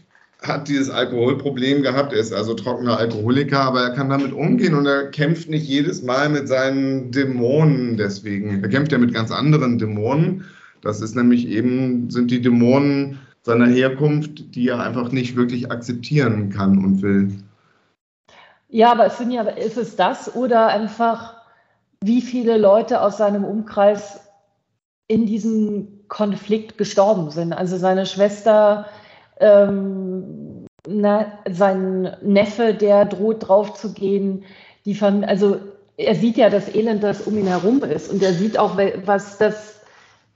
hat 0.42 0.68
dieses 0.68 0.90
Alkoholproblem 0.90 1.82
gehabt, 1.82 2.12
er 2.12 2.20
ist 2.20 2.32
also 2.32 2.54
trockener 2.54 2.98
Alkoholiker, 2.98 3.58
aber 3.58 3.80
er 3.80 3.90
kann 3.90 4.10
damit 4.10 4.32
umgehen 4.32 4.74
und 4.74 4.86
er 4.86 5.08
kämpft 5.10 5.50
nicht 5.50 5.66
jedes 5.66 6.04
Mal 6.04 6.28
mit 6.28 6.46
seinen 6.46 7.10
Dämonen 7.10 7.96
deswegen. 7.96 8.62
Er 8.62 8.68
kämpft 8.68 8.92
ja 8.92 8.98
mit 8.98 9.12
ganz 9.12 9.32
anderen 9.32 9.80
Dämonen. 9.80 10.44
Das 10.82 11.00
ist 11.00 11.16
nämlich 11.16 11.48
eben, 11.48 12.10
sind 12.10 12.30
die 12.30 12.40
Dämonen 12.40 13.18
seiner 13.42 13.66
Herkunft, 13.66 14.54
die 14.54 14.68
er 14.68 14.78
einfach 14.78 15.10
nicht 15.10 15.34
wirklich 15.34 15.72
akzeptieren 15.72 16.50
kann 16.50 16.78
und 16.78 17.02
will. 17.02 17.32
Ja, 18.70 18.92
aber 18.92 19.06
es 19.06 19.18
sind 19.18 19.32
ja, 19.32 19.42
ist 19.42 19.76
es 19.76 19.96
das 19.96 20.34
oder 20.34 20.68
einfach, 20.68 21.34
wie 22.02 22.22
viele 22.22 22.56
Leute 22.56 23.02
aus 23.02 23.16
seinem 23.16 23.44
Umkreis 23.44 24.20
in 25.08 25.26
diesem 25.26 26.04
Konflikt 26.08 26.78
gestorben 26.78 27.30
sind? 27.30 27.52
Also 27.52 27.76
seine 27.76 28.06
Schwester 28.06 28.86
ähm, 29.40 30.66
na, 30.86 31.26
sein 31.50 32.16
Neffe, 32.22 32.74
der 32.74 33.04
droht 33.04 33.48
draufzugehen. 33.48 34.44
Die 34.84 34.94
Fam 34.94 35.24
also 35.24 35.58
er 35.96 36.14
sieht 36.14 36.38
ja 36.38 36.48
das 36.48 36.74
Elend, 36.74 37.02
das 37.02 37.22
um 37.22 37.36
ihn 37.36 37.46
herum 37.46 37.82
ist. 37.82 38.10
Und 38.10 38.22
er 38.22 38.32
sieht 38.32 38.58
auch, 38.58 38.78
was 39.04 39.36
das 39.36 39.80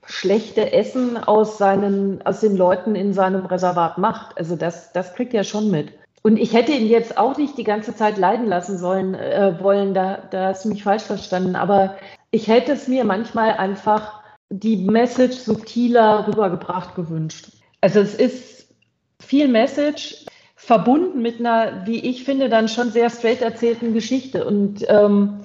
schlechte 0.05 0.73
Essen 0.73 1.17
aus, 1.17 1.57
seinen, 1.57 2.23
aus 2.23 2.41
den 2.41 2.55
Leuten 2.55 2.95
in 2.95 3.13
seinem 3.13 3.45
Reservat 3.45 3.97
macht. 3.97 4.37
Also 4.37 4.55
das, 4.55 4.93
das 4.93 5.15
kriegt 5.15 5.33
er 5.33 5.43
schon 5.43 5.71
mit. 5.71 5.91
Und 6.25 6.37
ich 6.37 6.53
hätte 6.53 6.71
ihn 6.71 6.87
jetzt 6.87 7.19
auch 7.19 7.37
nicht 7.37 7.55
die 7.55 7.63
ganze 7.63 7.95
Zeit 7.95 8.17
leiden 8.17 8.47
lassen 8.47 8.79
sollen, 8.79 9.13
äh, 9.13 9.59
wollen, 9.59 9.93
da, 9.93 10.17
da 10.31 10.47
hast 10.47 10.65
du 10.65 10.69
mich 10.69 10.81
falsch 10.81 11.03
verstanden. 11.03 11.55
Aber 11.55 11.97
ich 12.31 12.47
hätte 12.47 12.71
es 12.71 12.87
mir 12.87 13.03
manchmal 13.03 13.51
einfach 13.51 14.23
die 14.49 14.75
Message 14.75 15.35
subtiler 15.35 16.27
rübergebracht 16.27 16.95
gewünscht. 16.95 17.49
Also 17.79 17.99
es 17.99 18.15
ist 18.15 18.73
viel 19.19 19.47
Message 19.47 20.25
verbunden 20.55 21.21
mit 21.21 21.39
einer, 21.39 21.85
wie 21.85 21.99
ich 21.99 22.23
finde, 22.23 22.49
dann 22.49 22.69
schon 22.69 22.89
sehr 22.89 23.11
straight 23.11 23.43
erzählten 23.43 23.93
Geschichte. 23.93 24.45
Und 24.45 24.83
ähm, 24.89 25.41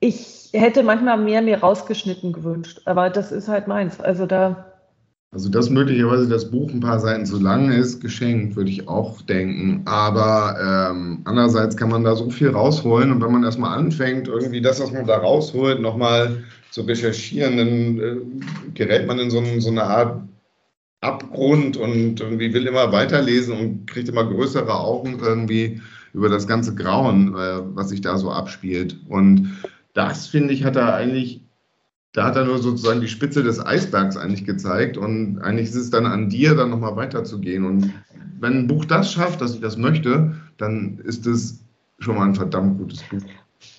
ich 0.00 0.48
hätte 0.54 0.82
manchmal 0.82 1.18
mehr 1.18 1.42
mir 1.42 1.60
rausgeschnitten 1.60 2.32
gewünscht, 2.32 2.80
aber 2.86 3.10
das 3.10 3.32
ist 3.32 3.48
halt 3.48 3.68
meins. 3.68 4.00
Also 4.00 4.24
da. 4.24 4.69
Also, 5.32 5.48
dass 5.48 5.70
möglicherweise 5.70 6.28
das 6.28 6.50
Buch 6.50 6.70
ein 6.72 6.80
paar 6.80 6.98
Seiten 6.98 7.24
zu 7.24 7.38
lang 7.38 7.70
ist, 7.70 8.00
geschenkt, 8.00 8.56
würde 8.56 8.70
ich 8.70 8.88
auch 8.88 9.22
denken. 9.22 9.82
Aber 9.84 10.56
ähm, 10.90 11.20
andererseits 11.24 11.76
kann 11.76 11.90
man 11.90 12.02
da 12.02 12.16
so 12.16 12.30
viel 12.30 12.50
rausholen 12.50 13.12
und 13.12 13.22
wenn 13.22 13.32
man 13.32 13.44
erstmal 13.44 13.78
anfängt, 13.78 14.26
irgendwie 14.26 14.60
das, 14.60 14.80
was 14.80 14.90
man 14.92 15.06
da 15.06 15.18
rausholt, 15.18 15.80
nochmal 15.80 16.42
zu 16.70 16.82
recherchieren, 16.82 17.56
dann 17.56 17.98
äh, 17.98 18.16
gerät 18.74 19.06
man 19.06 19.20
in 19.20 19.30
so, 19.30 19.42
so 19.60 19.70
eine 19.70 19.84
Art 19.84 20.22
Abgrund 21.00 21.76
und 21.76 22.20
irgendwie 22.20 22.52
will 22.52 22.66
immer 22.66 22.92
weiterlesen 22.92 23.56
und 23.56 23.86
kriegt 23.86 24.08
immer 24.08 24.24
größere 24.24 24.74
Augen 24.74 25.18
irgendwie. 25.20 25.80
über 26.12 26.28
das 26.28 26.46
ganze 26.46 26.74
Grauen, 26.74 27.34
äh, 27.34 27.60
was 27.74 27.90
sich 27.90 28.00
da 28.00 28.18
so 28.18 28.30
abspielt. 28.32 28.96
Und 29.08 29.56
das, 29.94 30.26
finde 30.26 30.52
ich, 30.54 30.64
hat 30.64 30.76
er 30.76 30.94
eigentlich, 30.94 31.42
da 32.12 32.24
hat 32.24 32.36
er 32.36 32.44
nur 32.44 32.58
sozusagen 32.58 33.00
die 33.00 33.08
Spitze 33.08 33.42
des 33.42 33.64
Eisbergs 33.64 34.16
eigentlich 34.16 34.44
gezeigt. 34.44 34.96
Und 34.96 35.40
eigentlich 35.40 35.68
ist 35.68 35.76
es 35.76 35.90
dann 35.90 36.06
an 36.06 36.28
dir, 36.28 36.54
dann 36.54 36.70
nochmal 36.70 36.96
weiterzugehen. 36.96 37.64
Und 37.64 37.92
wenn 38.40 38.58
ein 38.58 38.66
Buch 38.66 38.84
das 38.84 39.12
schafft, 39.12 39.40
dass 39.40 39.54
ich 39.54 39.60
das 39.60 39.76
möchte, 39.76 40.34
dann 40.58 40.98
ist 41.04 41.26
es 41.26 41.64
schon 41.98 42.16
mal 42.16 42.24
ein 42.24 42.34
verdammt 42.34 42.78
gutes 42.78 43.02
Buch. 43.02 43.22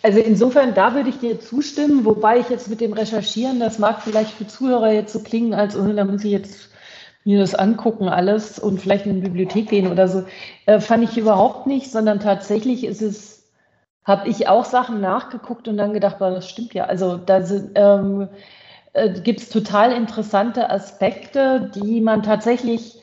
Also 0.03 0.19
insofern, 0.19 0.73
da 0.73 0.93
würde 0.93 1.09
ich 1.09 1.19
dir 1.19 1.39
zustimmen, 1.39 2.05
wobei 2.05 2.39
ich 2.39 2.49
jetzt 2.49 2.69
mit 2.69 2.81
dem 2.81 2.93
Recherchieren, 2.93 3.59
das 3.59 3.79
mag 3.79 4.01
vielleicht 4.03 4.31
für 4.31 4.47
Zuhörer 4.47 4.93
jetzt 4.93 5.13
so 5.13 5.19
klingen, 5.19 5.53
als 5.53 5.75
oh, 5.75 5.91
da 5.91 6.05
muss 6.05 6.23
ich 6.23 6.31
jetzt 6.31 6.69
mir 7.23 7.39
das 7.39 7.53
angucken 7.53 8.07
alles 8.07 8.57
und 8.57 8.81
vielleicht 8.81 9.05
in 9.05 9.15
die 9.15 9.21
Bibliothek 9.21 9.69
gehen 9.69 9.87
oder 9.87 10.07
so, 10.07 10.23
äh, 10.65 10.79
fand 10.79 11.03
ich 11.03 11.17
überhaupt 11.17 11.67
nicht, 11.67 11.91
sondern 11.91 12.19
tatsächlich 12.19 12.83
ist 12.83 13.01
es, 13.01 13.40
habe 14.03 14.27
ich 14.27 14.47
auch 14.47 14.65
Sachen 14.65 15.01
nachgeguckt 15.01 15.67
und 15.67 15.77
dann 15.77 15.93
gedacht, 15.93 16.19
boah, 16.19 16.31
das 16.31 16.49
stimmt 16.49 16.73
ja. 16.73 16.85
Also 16.85 17.17
da 17.17 17.41
ähm, 17.75 18.29
äh, 18.93 19.19
gibt 19.21 19.41
es 19.41 19.49
total 19.49 19.91
interessante 19.91 20.69
Aspekte, 20.69 21.71
die 21.75 22.01
man 22.01 22.23
tatsächlich, 22.23 23.01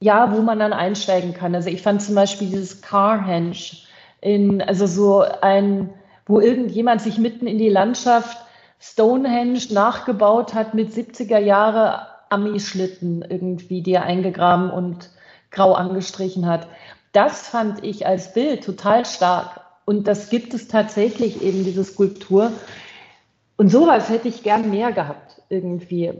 ja, 0.00 0.34
wo 0.34 0.42
man 0.42 0.58
dann 0.58 0.72
einsteigen 0.72 1.34
kann. 1.34 1.54
Also 1.54 1.68
ich 1.68 1.82
fand 1.82 2.02
zum 2.02 2.14
Beispiel 2.14 2.48
dieses 2.48 2.82
Carhenge, 2.82 3.56
in, 4.20 4.62
also 4.62 4.86
so 4.86 5.24
ein, 5.40 5.90
wo 6.26 6.40
irgendjemand 6.40 7.02
sich 7.02 7.18
mitten 7.18 7.46
in 7.46 7.58
die 7.58 7.68
Landschaft 7.68 8.38
Stonehenge 8.80 9.60
nachgebaut 9.70 10.54
hat 10.54 10.74
mit 10.74 10.92
70er 10.92 11.38
Jahre 11.38 12.06
Ami-Schlitten 12.30 13.22
irgendwie, 13.28 13.82
die 13.82 13.92
er 13.92 14.04
eingegraben 14.04 14.70
und 14.70 15.10
grau 15.50 15.74
angestrichen 15.74 16.46
hat. 16.46 16.66
Das 17.12 17.48
fand 17.48 17.84
ich 17.84 18.06
als 18.06 18.32
Bild 18.32 18.64
total 18.64 19.04
stark. 19.04 19.60
Und 19.84 20.06
das 20.06 20.30
gibt 20.30 20.54
es 20.54 20.68
tatsächlich 20.68 21.42
eben, 21.42 21.64
diese 21.64 21.84
Skulptur. 21.84 22.52
Und 23.56 23.68
sowas 23.68 24.08
hätte 24.08 24.28
ich 24.28 24.42
gern 24.42 24.70
mehr 24.70 24.92
gehabt, 24.92 25.42
irgendwie. 25.48 26.12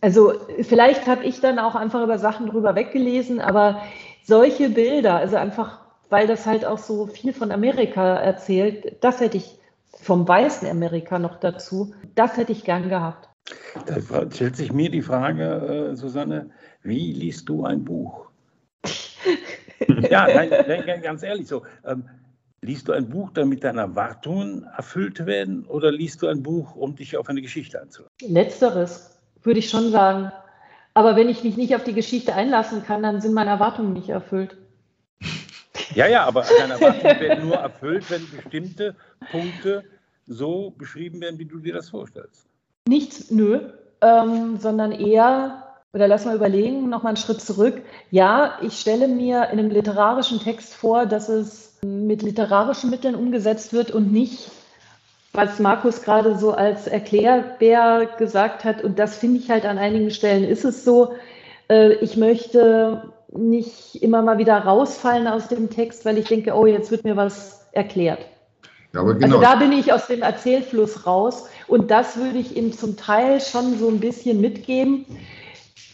Also 0.00 0.34
vielleicht 0.62 1.06
habe 1.06 1.24
ich 1.24 1.40
dann 1.40 1.58
auch 1.58 1.74
einfach 1.74 2.02
über 2.02 2.18
Sachen 2.18 2.46
drüber 2.46 2.74
weggelesen, 2.74 3.40
aber 3.40 3.82
solche 4.24 4.70
Bilder, 4.70 5.16
also 5.16 5.36
einfach 5.36 5.84
weil 6.14 6.28
das 6.28 6.46
halt 6.46 6.64
auch 6.64 6.78
so 6.78 7.06
viel 7.06 7.32
von 7.32 7.50
Amerika 7.50 8.16
erzählt. 8.16 8.96
Das 9.00 9.20
hätte 9.20 9.36
ich 9.36 9.58
vom 10.00 10.28
weißen 10.28 10.68
Amerika 10.68 11.18
noch 11.18 11.40
dazu. 11.40 11.92
Das 12.14 12.36
hätte 12.36 12.52
ich 12.52 12.62
gern 12.62 12.88
gehabt. 12.88 13.28
Da 13.86 14.30
stellt 14.30 14.56
sich 14.56 14.72
mir 14.72 14.90
die 14.90 15.02
Frage, 15.02 15.90
äh, 15.90 15.96
Susanne, 15.96 16.50
wie 16.82 17.12
liest 17.12 17.48
du 17.48 17.64
ein 17.64 17.84
Buch? 17.84 18.26
ja, 20.10 20.28
nein, 20.32 20.50
nein, 20.68 21.02
ganz 21.02 21.24
ehrlich 21.24 21.48
so. 21.48 21.62
Ähm, 21.84 22.04
liest 22.64 22.88
du 22.88 22.92
ein 22.92 23.08
Buch, 23.08 23.30
damit 23.32 23.62
deine 23.62 23.82
Erwartungen 23.82 24.64
erfüllt 24.76 25.26
werden 25.26 25.66
oder 25.66 25.92
liest 25.92 26.22
du 26.22 26.28
ein 26.28 26.42
Buch, 26.42 26.74
um 26.74 26.96
dich 26.96 27.16
auf 27.16 27.28
eine 27.28 27.42
Geschichte 27.42 27.80
einzulassen? 27.80 28.14
Letzteres, 28.22 29.18
würde 29.42 29.58
ich 29.58 29.68
schon 29.68 29.90
sagen. 29.90 30.32
Aber 30.94 31.16
wenn 31.16 31.28
ich 31.28 31.44
mich 31.44 31.56
nicht 31.56 31.74
auf 31.74 31.84
die 31.84 31.92
Geschichte 31.92 32.34
einlassen 32.34 32.84
kann, 32.84 33.02
dann 33.02 33.20
sind 33.20 33.34
meine 33.34 33.50
Erwartungen 33.50 33.92
nicht 33.92 34.08
erfüllt. 34.08 34.56
Ja, 35.94 36.08
ja, 36.08 36.24
aber 36.24 36.44
deine 36.58 36.74
Erwartungen 36.74 37.20
werden 37.20 37.46
nur 37.46 37.56
erfüllt, 37.56 38.10
wenn 38.10 38.28
bestimmte 38.28 38.96
Punkte 39.30 39.84
so 40.26 40.70
beschrieben 40.70 41.20
werden, 41.20 41.38
wie 41.38 41.44
du 41.44 41.58
dir 41.58 41.74
das 41.74 41.90
vorstellst. 41.90 42.46
Nichts, 42.88 43.30
nö, 43.30 43.60
ähm, 44.00 44.56
sondern 44.58 44.90
eher, 44.92 45.62
oder 45.92 46.08
lass 46.08 46.24
mal 46.24 46.34
überlegen, 46.34 46.88
nochmal 46.88 47.10
einen 47.10 47.16
Schritt 47.16 47.40
zurück. 47.40 47.82
Ja, 48.10 48.58
ich 48.62 48.80
stelle 48.80 49.06
mir 49.06 49.50
in 49.52 49.58
einem 49.58 49.70
literarischen 49.70 50.40
Text 50.40 50.74
vor, 50.74 51.06
dass 51.06 51.28
es 51.28 51.73
mit 51.84 52.22
literarischen 52.22 52.90
Mitteln 52.90 53.14
umgesetzt 53.14 53.72
wird 53.72 53.90
und 53.90 54.12
nicht, 54.12 54.50
was 55.32 55.58
Markus 55.58 56.02
gerade 56.02 56.38
so 56.38 56.52
als 56.52 56.86
Erklärbär 56.86 58.08
gesagt 58.18 58.64
hat. 58.64 58.82
Und 58.82 58.98
das 58.98 59.16
finde 59.16 59.40
ich 59.40 59.50
halt 59.50 59.66
an 59.66 59.78
einigen 59.78 60.10
Stellen 60.10 60.44
ist 60.44 60.64
es 60.64 60.84
so. 60.84 61.14
Äh, 61.68 61.94
ich 61.94 62.16
möchte 62.16 63.12
nicht 63.32 64.02
immer 64.02 64.22
mal 64.22 64.38
wieder 64.38 64.58
rausfallen 64.58 65.26
aus 65.26 65.48
dem 65.48 65.70
Text, 65.70 66.04
weil 66.04 66.18
ich 66.18 66.26
denke, 66.26 66.54
oh, 66.54 66.66
jetzt 66.66 66.90
wird 66.90 67.04
mir 67.04 67.16
was 67.16 67.66
erklärt. 67.72 68.20
Ja, 68.92 69.02
genau. 69.02 69.24
Also 69.24 69.40
da 69.40 69.56
bin 69.56 69.72
ich 69.72 69.92
aus 69.92 70.06
dem 70.06 70.22
Erzählfluss 70.22 71.04
raus 71.04 71.48
und 71.66 71.90
das 71.90 72.16
würde 72.16 72.38
ich 72.38 72.56
ihm 72.56 72.72
zum 72.72 72.96
Teil 72.96 73.40
schon 73.40 73.76
so 73.76 73.88
ein 73.88 73.98
bisschen 73.98 74.40
mitgeben. 74.40 75.04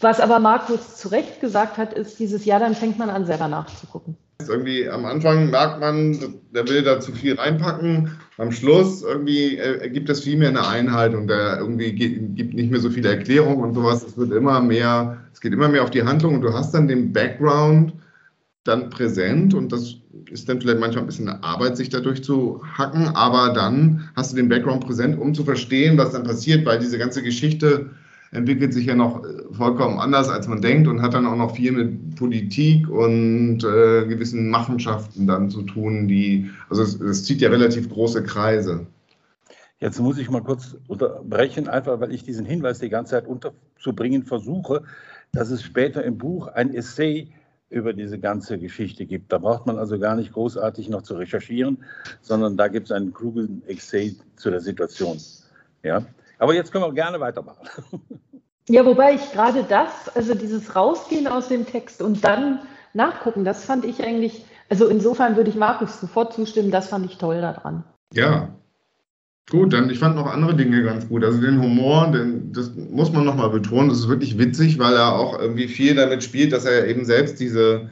Was 0.01 0.19
aber 0.19 0.39
Markus 0.39 0.97
zu 0.97 1.07
Recht 1.09 1.41
gesagt 1.41 1.77
hat, 1.77 1.93
ist 1.93 2.19
dieses 2.19 2.45
Jahr, 2.45 2.59
dann 2.59 2.75
fängt 2.75 2.99
man 2.99 3.09
an, 3.09 3.25
selber 3.25 3.47
nachzugucken. 3.47 4.17
Irgendwie 4.49 4.89
am 4.89 5.05
Anfang 5.05 5.49
merkt 5.49 5.79
man, 5.79 6.17
der 6.53 6.67
will 6.67 6.83
da 6.83 6.99
zu 6.99 7.11
viel 7.11 7.35
reinpacken. 7.35 8.11
Am 8.37 8.51
Schluss 8.51 9.01
irgendwie 9.03 9.57
äh, 9.57 9.89
gibt 9.89 10.09
es 10.09 10.21
viel 10.21 10.37
mehr 10.37 10.49
eine 10.49 10.67
Einhaltung. 10.67 11.27
Der 11.27 11.59
irgendwie 11.59 11.93
gibt 11.93 12.53
nicht 12.53 12.71
mehr 12.71 12.79
so 12.79 12.89
viele 12.89 13.09
Erklärungen 13.09 13.63
und 13.63 13.73
sowas. 13.73 14.03
Es 14.03 14.17
wird 14.17 14.31
immer 14.31 14.61
mehr, 14.61 15.17
es 15.33 15.41
geht 15.41 15.53
immer 15.53 15.69
mehr 15.69 15.83
auf 15.83 15.91
die 15.91 16.03
Handlung 16.03 16.35
und 16.35 16.41
du 16.41 16.53
hast 16.53 16.73
dann 16.73 16.87
den 16.87 17.13
Background 17.13 17.93
dann 18.63 18.89
präsent 18.89 19.53
und 19.53 19.71
das 19.71 19.95
ist 20.29 20.47
dann 20.47 20.61
vielleicht 20.61 20.79
manchmal 20.79 21.03
ein 21.03 21.07
bisschen 21.07 21.27
eine 21.27 21.43
Arbeit, 21.43 21.77
sich 21.77 21.89
dadurch 21.89 22.23
zu 22.23 22.61
hacken, 22.77 23.07
aber 23.07 23.53
dann 23.53 24.09
hast 24.15 24.31
du 24.31 24.35
den 24.35 24.49
Background 24.49 24.85
präsent, 24.85 25.17
um 25.19 25.33
zu 25.33 25.43
verstehen, 25.43 25.97
was 25.97 26.11
dann 26.11 26.23
passiert, 26.23 26.65
weil 26.65 26.77
diese 26.77 26.99
ganze 26.99 27.23
Geschichte 27.23 27.89
entwickelt 28.31 28.73
sich 28.73 28.85
ja 28.85 28.95
noch 28.95 29.23
äh, 29.23 29.53
vollkommen 29.53 29.99
anders, 29.99 30.29
als 30.29 30.47
man 30.47 30.61
denkt 30.61 30.87
und 30.87 31.01
hat 31.01 31.13
dann 31.13 31.25
auch 31.25 31.35
noch 31.35 31.55
viel 31.55 31.71
mit 31.71 32.15
Politik 32.15 32.89
und 32.89 33.63
äh, 33.63 34.05
gewissen 34.07 34.49
Machenschaften 34.49 35.27
dann 35.27 35.49
zu 35.49 35.63
tun, 35.63 36.07
die, 36.07 36.49
also 36.69 36.81
es, 36.81 36.99
es 36.99 37.25
zieht 37.25 37.41
ja 37.41 37.49
relativ 37.49 37.89
große 37.89 38.23
Kreise. 38.23 38.87
Jetzt 39.79 39.99
muss 39.99 40.17
ich 40.17 40.29
mal 40.29 40.43
kurz 40.43 40.77
unterbrechen, 40.87 41.67
einfach 41.67 41.99
weil 41.99 42.13
ich 42.13 42.23
diesen 42.23 42.45
Hinweis 42.45 42.79
die 42.79 42.89
ganze 42.89 43.11
Zeit 43.11 43.27
unterzubringen 43.27 44.23
versuche, 44.23 44.83
dass 45.33 45.49
es 45.49 45.63
später 45.63 46.03
im 46.03 46.17
Buch 46.17 46.47
ein 46.47 46.73
Essay 46.73 47.29
über 47.69 47.93
diese 47.93 48.19
ganze 48.19 48.59
Geschichte 48.59 49.05
gibt. 49.05 49.31
Da 49.31 49.39
braucht 49.39 49.65
man 49.65 49.79
also 49.79 49.97
gar 49.97 50.15
nicht 50.15 50.33
großartig 50.33 50.89
noch 50.89 51.01
zu 51.01 51.15
recherchieren, 51.15 51.83
sondern 52.21 52.57
da 52.57 52.67
gibt 52.67 52.87
es 52.87 52.91
einen 52.91 53.13
klugen 53.13 53.63
Essay 53.65 54.15
zu 54.35 54.51
der 54.51 54.59
Situation. 54.59 55.17
Ja? 55.81 56.05
Aber 56.41 56.55
jetzt 56.55 56.71
können 56.71 56.83
wir 56.83 56.93
gerne 56.93 57.19
weitermachen. 57.19 57.67
Ja, 58.67 58.85
wobei 58.85 59.13
ich 59.13 59.31
gerade 59.31 59.63
das, 59.63 60.09
also 60.15 60.33
dieses 60.33 60.75
Rausgehen 60.75 61.27
aus 61.27 61.49
dem 61.49 61.65
Text 61.65 62.01
und 62.01 62.23
dann 62.23 62.59
nachgucken, 62.93 63.43
das 63.43 63.65
fand 63.65 63.85
ich 63.85 64.03
eigentlich, 64.03 64.45
also 64.69 64.87
insofern 64.87 65.35
würde 65.35 65.49
ich 65.49 65.55
Markus 65.55 65.99
sofort 65.99 66.33
zustimmen, 66.33 66.71
das 66.71 66.87
fand 66.87 67.05
ich 67.05 67.17
toll 67.17 67.41
daran. 67.41 67.83
Ja, 68.13 68.49
Gut, 69.49 69.73
dann 69.73 69.89
ich 69.89 69.99
fand 69.99 70.15
noch 70.15 70.27
andere 70.27 70.55
Dinge 70.55 70.81
ganz 70.83 71.09
gut. 71.09 71.25
Also 71.25 71.41
den 71.41 71.61
Humor, 71.61 72.09
den, 72.11 72.53
das 72.53 72.71
muss 72.73 73.11
man 73.11 73.25
nochmal 73.25 73.49
betonen, 73.49 73.89
das 73.89 73.99
ist 73.99 74.07
wirklich 74.07 74.37
witzig, 74.37 74.79
weil 74.79 74.93
er 74.93 75.15
auch 75.15 75.37
irgendwie 75.37 75.67
viel 75.67 75.95
damit 75.95 76.23
spielt, 76.23 76.53
dass 76.53 76.63
er 76.63 76.87
eben 76.87 77.03
selbst 77.03 77.39
diese, 77.39 77.89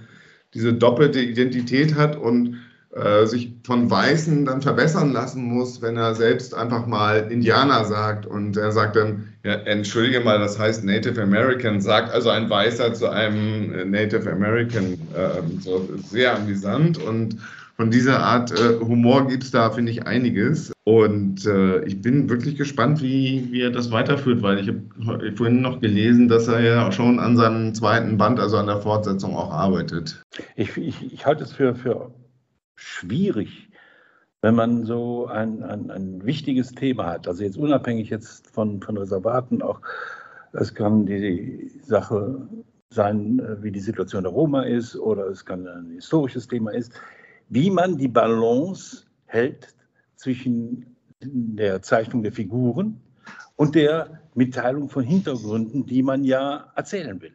diese 0.54 0.74
doppelte 0.74 1.20
Identität 1.20 1.96
hat 1.96 2.16
und 2.16 2.58
äh, 2.95 3.25
sich 3.25 3.54
von 3.63 3.89
Weißen 3.89 4.45
dann 4.45 4.62
verbessern 4.62 5.13
lassen 5.13 5.43
muss, 5.43 5.82
wenn 5.82 5.95
er 5.95 6.15
selbst 6.15 6.56
einfach 6.56 6.88
mal 6.88 7.32
Indianer 7.32 7.86
sagt 7.86 8.25
und 8.25 8.58
er 8.58 8.71
sagt 8.71 8.95
dann, 8.95 9.30
ja, 9.43 9.54
entschuldige 9.54 10.21
mal, 10.21 10.39
das 10.39 10.58
heißt 10.58 10.84
Native 10.84 11.21
American, 11.21 11.82
sagt 11.82 12.12
also 12.12 12.30
ein 12.30 12.49
Weißer 12.49 12.93
zu 12.93 13.10
einem 13.10 13.73
äh, 13.73 13.86
Native 13.86 14.32
American, 14.32 14.93
äh, 15.15 15.62
so 15.62 15.88
sehr 16.10 16.36
amüsant 16.36 16.97
und 16.97 17.38
von 17.80 17.91
dieser 17.91 18.19
Art 18.19 18.52
äh, 18.52 18.78
Humor 18.80 19.28
gibt 19.28 19.43
es 19.43 19.52
da, 19.52 19.69
finde 19.69 19.93
ich, 19.93 20.06
einiges. 20.06 20.73
Und 20.84 21.45
äh, 21.45 21.82
ich 21.86 22.02
bin 22.02 22.30
wirklich 22.30 22.58
gespannt, 22.58 23.02
wie, 23.02 23.47
wie 23.52 23.62
er 23.62 23.69
das 23.71 23.89
weiterführt, 23.89 24.41
weil 24.41 24.60
ich 24.60 24.67
habe 24.67 25.32
vorhin 25.38 25.62
noch 25.62 25.80
gelesen, 25.80 26.28
dass 26.28 26.49
er 26.49 26.60
ja 26.60 26.91
schon 26.91 27.19
an 27.19 27.38
seinem 27.38 27.73
zweiten 27.73 28.17
Band, 28.17 28.38
also 28.38 28.58
an 28.58 28.67
der 28.67 28.82
Fortsetzung 28.82 29.34
auch 29.34 29.54
arbeitet. 29.54 30.21
Ich, 30.58 30.75
ich, 30.75 31.13
ich 31.13 31.25
halte 31.25 31.45
es 31.45 31.54
für, 31.54 31.73
für 31.73 32.12
schwierig, 32.80 33.70
wenn 34.42 34.56
man 34.56 34.86
so 34.86 35.28
ein, 35.28 35.63
ein, 35.63 35.92
ein 35.92 36.26
wichtiges 36.26 36.72
Thema 36.72 37.08
hat. 37.08 37.28
Also 37.28 37.44
jetzt 37.44 37.58
unabhängig 37.58 38.10
jetzt 38.10 38.50
von, 38.50 38.82
von 38.82 38.98
Reservaten, 38.98 39.62
auch 39.62 39.82
es 40.54 40.74
kann 40.74 41.06
die 41.06 41.72
Sache 41.84 42.48
sein, 42.89 43.39
äh, 43.39 43.62
wie 43.62 43.72
die 43.72 43.80
Situation 43.80 44.24
der 44.24 44.32
Roma 44.32 44.63
ist, 44.63 44.96
oder 44.96 45.28
es 45.28 45.46
kann 45.46 45.68
ein 45.68 45.92
historisches 45.92 46.48
Thema 46.48 46.72
ist, 46.72 46.94
wie 47.50 47.70
man 47.70 47.98
die 47.98 48.08
Balance 48.08 49.06
hält 49.26 49.76
zwischen 50.15 50.96
der 51.22 51.82
Zeichnung 51.82 52.24
der 52.24 52.32
Figuren 52.32 53.00
und 53.58 53.76
der 53.76 54.22
Mitteilung 54.36 54.89
von 54.89 55.04
Hintergründen, 55.04 55.86
die 55.86 56.02
man 56.02 56.24
ja 56.24 56.72
erzählen 56.76 57.22
will. 57.22 57.34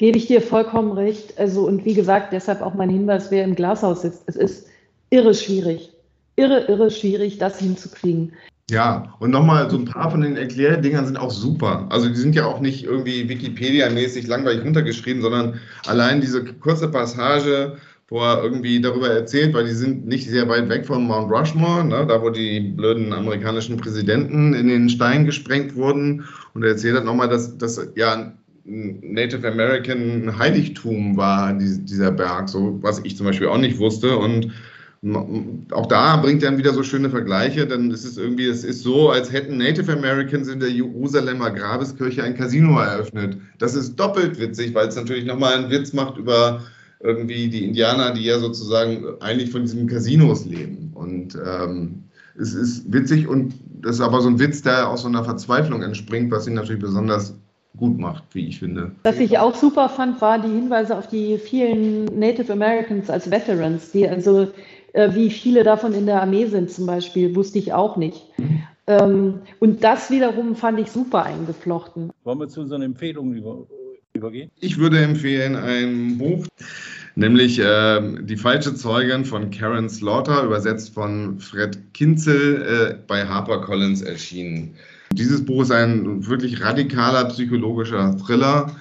Gebe 0.00 0.16
ich 0.16 0.28
dir 0.28 0.40
vollkommen 0.40 0.92
recht. 0.92 1.38
Also, 1.38 1.66
und 1.66 1.84
wie 1.84 1.92
gesagt, 1.92 2.32
deshalb 2.32 2.62
auch 2.62 2.72
mein 2.72 2.88
Hinweis, 2.88 3.30
wer 3.30 3.44
im 3.44 3.54
Glashaus 3.54 4.00
sitzt. 4.00 4.22
Es 4.24 4.34
ist 4.34 4.66
irre 5.10 5.34
schwierig. 5.34 5.92
Irre, 6.36 6.60
irre 6.68 6.90
schwierig, 6.90 7.36
das 7.36 7.58
hinzukriegen. 7.58 8.32
Ja, 8.70 9.14
und 9.18 9.30
nochmal, 9.30 9.68
so 9.68 9.76
ein 9.76 9.84
paar 9.84 10.10
von 10.10 10.22
den 10.22 10.38
Erklärdingern 10.38 11.04
sind 11.04 11.18
auch 11.18 11.30
super. 11.30 11.86
Also 11.90 12.08
die 12.08 12.14
sind 12.14 12.34
ja 12.34 12.46
auch 12.46 12.60
nicht 12.60 12.84
irgendwie 12.84 13.28
Wikipedia-mäßig 13.28 14.26
langweilig 14.26 14.64
runtergeschrieben, 14.64 15.20
sondern 15.20 15.60
allein 15.86 16.22
diese 16.22 16.46
kurze 16.46 16.88
Passage, 16.88 17.76
wo 18.08 18.20
er 18.20 18.42
irgendwie 18.42 18.80
darüber 18.80 19.10
erzählt, 19.10 19.52
weil 19.52 19.66
die 19.66 19.74
sind 19.74 20.06
nicht 20.06 20.30
sehr 20.30 20.48
weit 20.48 20.70
weg 20.70 20.86
von 20.86 21.06
Mount 21.06 21.30
Rushmore, 21.30 21.84
ne, 21.84 22.06
da 22.08 22.22
wo 22.22 22.30
die 22.30 22.60
blöden 22.60 23.12
amerikanischen 23.12 23.76
Präsidenten 23.76 24.54
in 24.54 24.68
den 24.68 24.88
Stein 24.88 25.26
gesprengt 25.26 25.76
wurden. 25.76 26.24
Und 26.54 26.62
er 26.62 26.70
erzählt 26.70 26.94
halt 26.94 27.04
nochmal, 27.04 27.28
dass 27.28 27.58
das 27.58 27.86
ja 27.96 28.32
Native 28.70 29.46
American 29.46 30.38
Heiligtum 30.38 31.16
war, 31.16 31.52
dieser 31.54 32.12
Berg, 32.12 32.48
so 32.48 32.78
was 32.82 33.00
ich 33.02 33.16
zum 33.16 33.26
Beispiel 33.26 33.48
auch 33.48 33.58
nicht 33.58 33.78
wusste. 33.78 34.16
Und 34.16 34.52
auch 35.72 35.86
da 35.86 36.16
bringt 36.18 36.42
er 36.42 36.50
dann 36.50 36.58
wieder 36.58 36.72
so 36.72 36.84
schöne 36.84 37.10
Vergleiche, 37.10 37.66
dann 37.66 37.90
ist 37.90 38.04
es 38.04 38.16
irgendwie, 38.16 38.46
es 38.46 38.62
ist 38.62 38.82
so, 38.82 39.10
als 39.10 39.32
hätten 39.32 39.56
Native 39.56 39.92
Americans 39.92 40.46
in 40.46 40.60
der 40.60 40.70
Jerusalemer 40.70 41.50
Grabeskirche 41.50 42.22
ein 42.22 42.36
Casino 42.36 42.78
eröffnet. 42.78 43.38
Das 43.58 43.74
ist 43.74 43.96
doppelt 43.96 44.38
witzig, 44.38 44.72
weil 44.74 44.86
es 44.88 44.96
natürlich 44.96 45.24
nochmal 45.24 45.54
einen 45.54 45.70
Witz 45.70 45.92
macht 45.92 46.16
über 46.16 46.62
irgendwie 47.00 47.48
die 47.48 47.64
Indianer, 47.64 48.12
die 48.12 48.24
ja 48.24 48.38
sozusagen 48.38 49.04
eigentlich 49.20 49.50
von 49.50 49.62
diesen 49.62 49.88
Casinos 49.88 50.44
leben. 50.44 50.92
Und 50.94 51.36
ähm, 51.44 52.04
es 52.38 52.54
ist 52.54 52.92
witzig 52.92 53.26
und 53.26 53.54
das 53.80 53.96
ist 53.96 54.02
aber 54.02 54.20
so 54.20 54.28
ein 54.28 54.38
Witz, 54.38 54.62
der 54.62 54.88
aus 54.88 55.02
so 55.02 55.08
einer 55.08 55.24
Verzweiflung 55.24 55.82
entspringt, 55.82 56.30
was 56.30 56.46
ihn 56.46 56.54
natürlich 56.54 56.82
besonders 56.82 57.34
gut 57.76 57.98
macht, 57.98 58.24
wie 58.32 58.48
ich 58.48 58.58
finde. 58.58 58.92
Was 59.04 59.18
ich 59.18 59.38
auch 59.38 59.54
super 59.54 59.88
fand, 59.88 60.20
war 60.20 60.38
die 60.40 60.48
Hinweise 60.48 60.96
auf 60.96 61.06
die 61.06 61.38
vielen 61.38 62.04
Native 62.18 62.52
Americans 62.52 63.08
als 63.10 63.30
Veterans, 63.30 63.92
die 63.92 64.08
also 64.08 64.48
äh, 64.92 65.14
wie 65.14 65.30
viele 65.30 65.62
davon 65.62 65.92
in 65.92 66.06
der 66.06 66.20
Armee 66.20 66.46
sind 66.46 66.70
zum 66.70 66.86
Beispiel, 66.86 67.34
wusste 67.34 67.58
ich 67.58 67.72
auch 67.72 67.96
nicht. 67.96 68.22
Mhm. 68.38 68.62
Ähm, 68.86 69.34
und 69.60 69.84
das 69.84 70.10
wiederum 70.10 70.56
fand 70.56 70.80
ich 70.80 70.90
super 70.90 71.24
eingeflochten. 71.24 72.10
Wollen 72.24 72.40
wir 72.40 72.48
zu 72.48 72.60
unseren 72.60 72.82
Empfehlungen 72.82 73.34
über, 73.36 73.66
übergehen? 74.14 74.50
Ich 74.58 74.78
würde 74.78 74.98
empfehlen 74.98 75.54
ein 75.54 76.18
Buch, 76.18 76.46
nämlich 77.14 77.60
äh, 77.60 78.00
Die 78.22 78.36
falsche 78.36 78.74
Zeugin 78.74 79.24
von 79.24 79.50
Karen 79.50 79.88
Slaughter, 79.88 80.42
übersetzt 80.42 80.92
von 80.92 81.38
Fred 81.38 81.78
Kinzel, 81.94 82.98
äh, 82.98 83.04
bei 83.06 83.24
HarperCollins 83.26 84.02
erschienen. 84.02 84.74
Dieses 85.12 85.44
Buch 85.44 85.62
ist 85.62 85.72
ein 85.72 86.26
wirklich 86.26 86.62
radikaler 86.62 87.26
psychologischer 87.26 88.16
Thriller, 88.16 88.76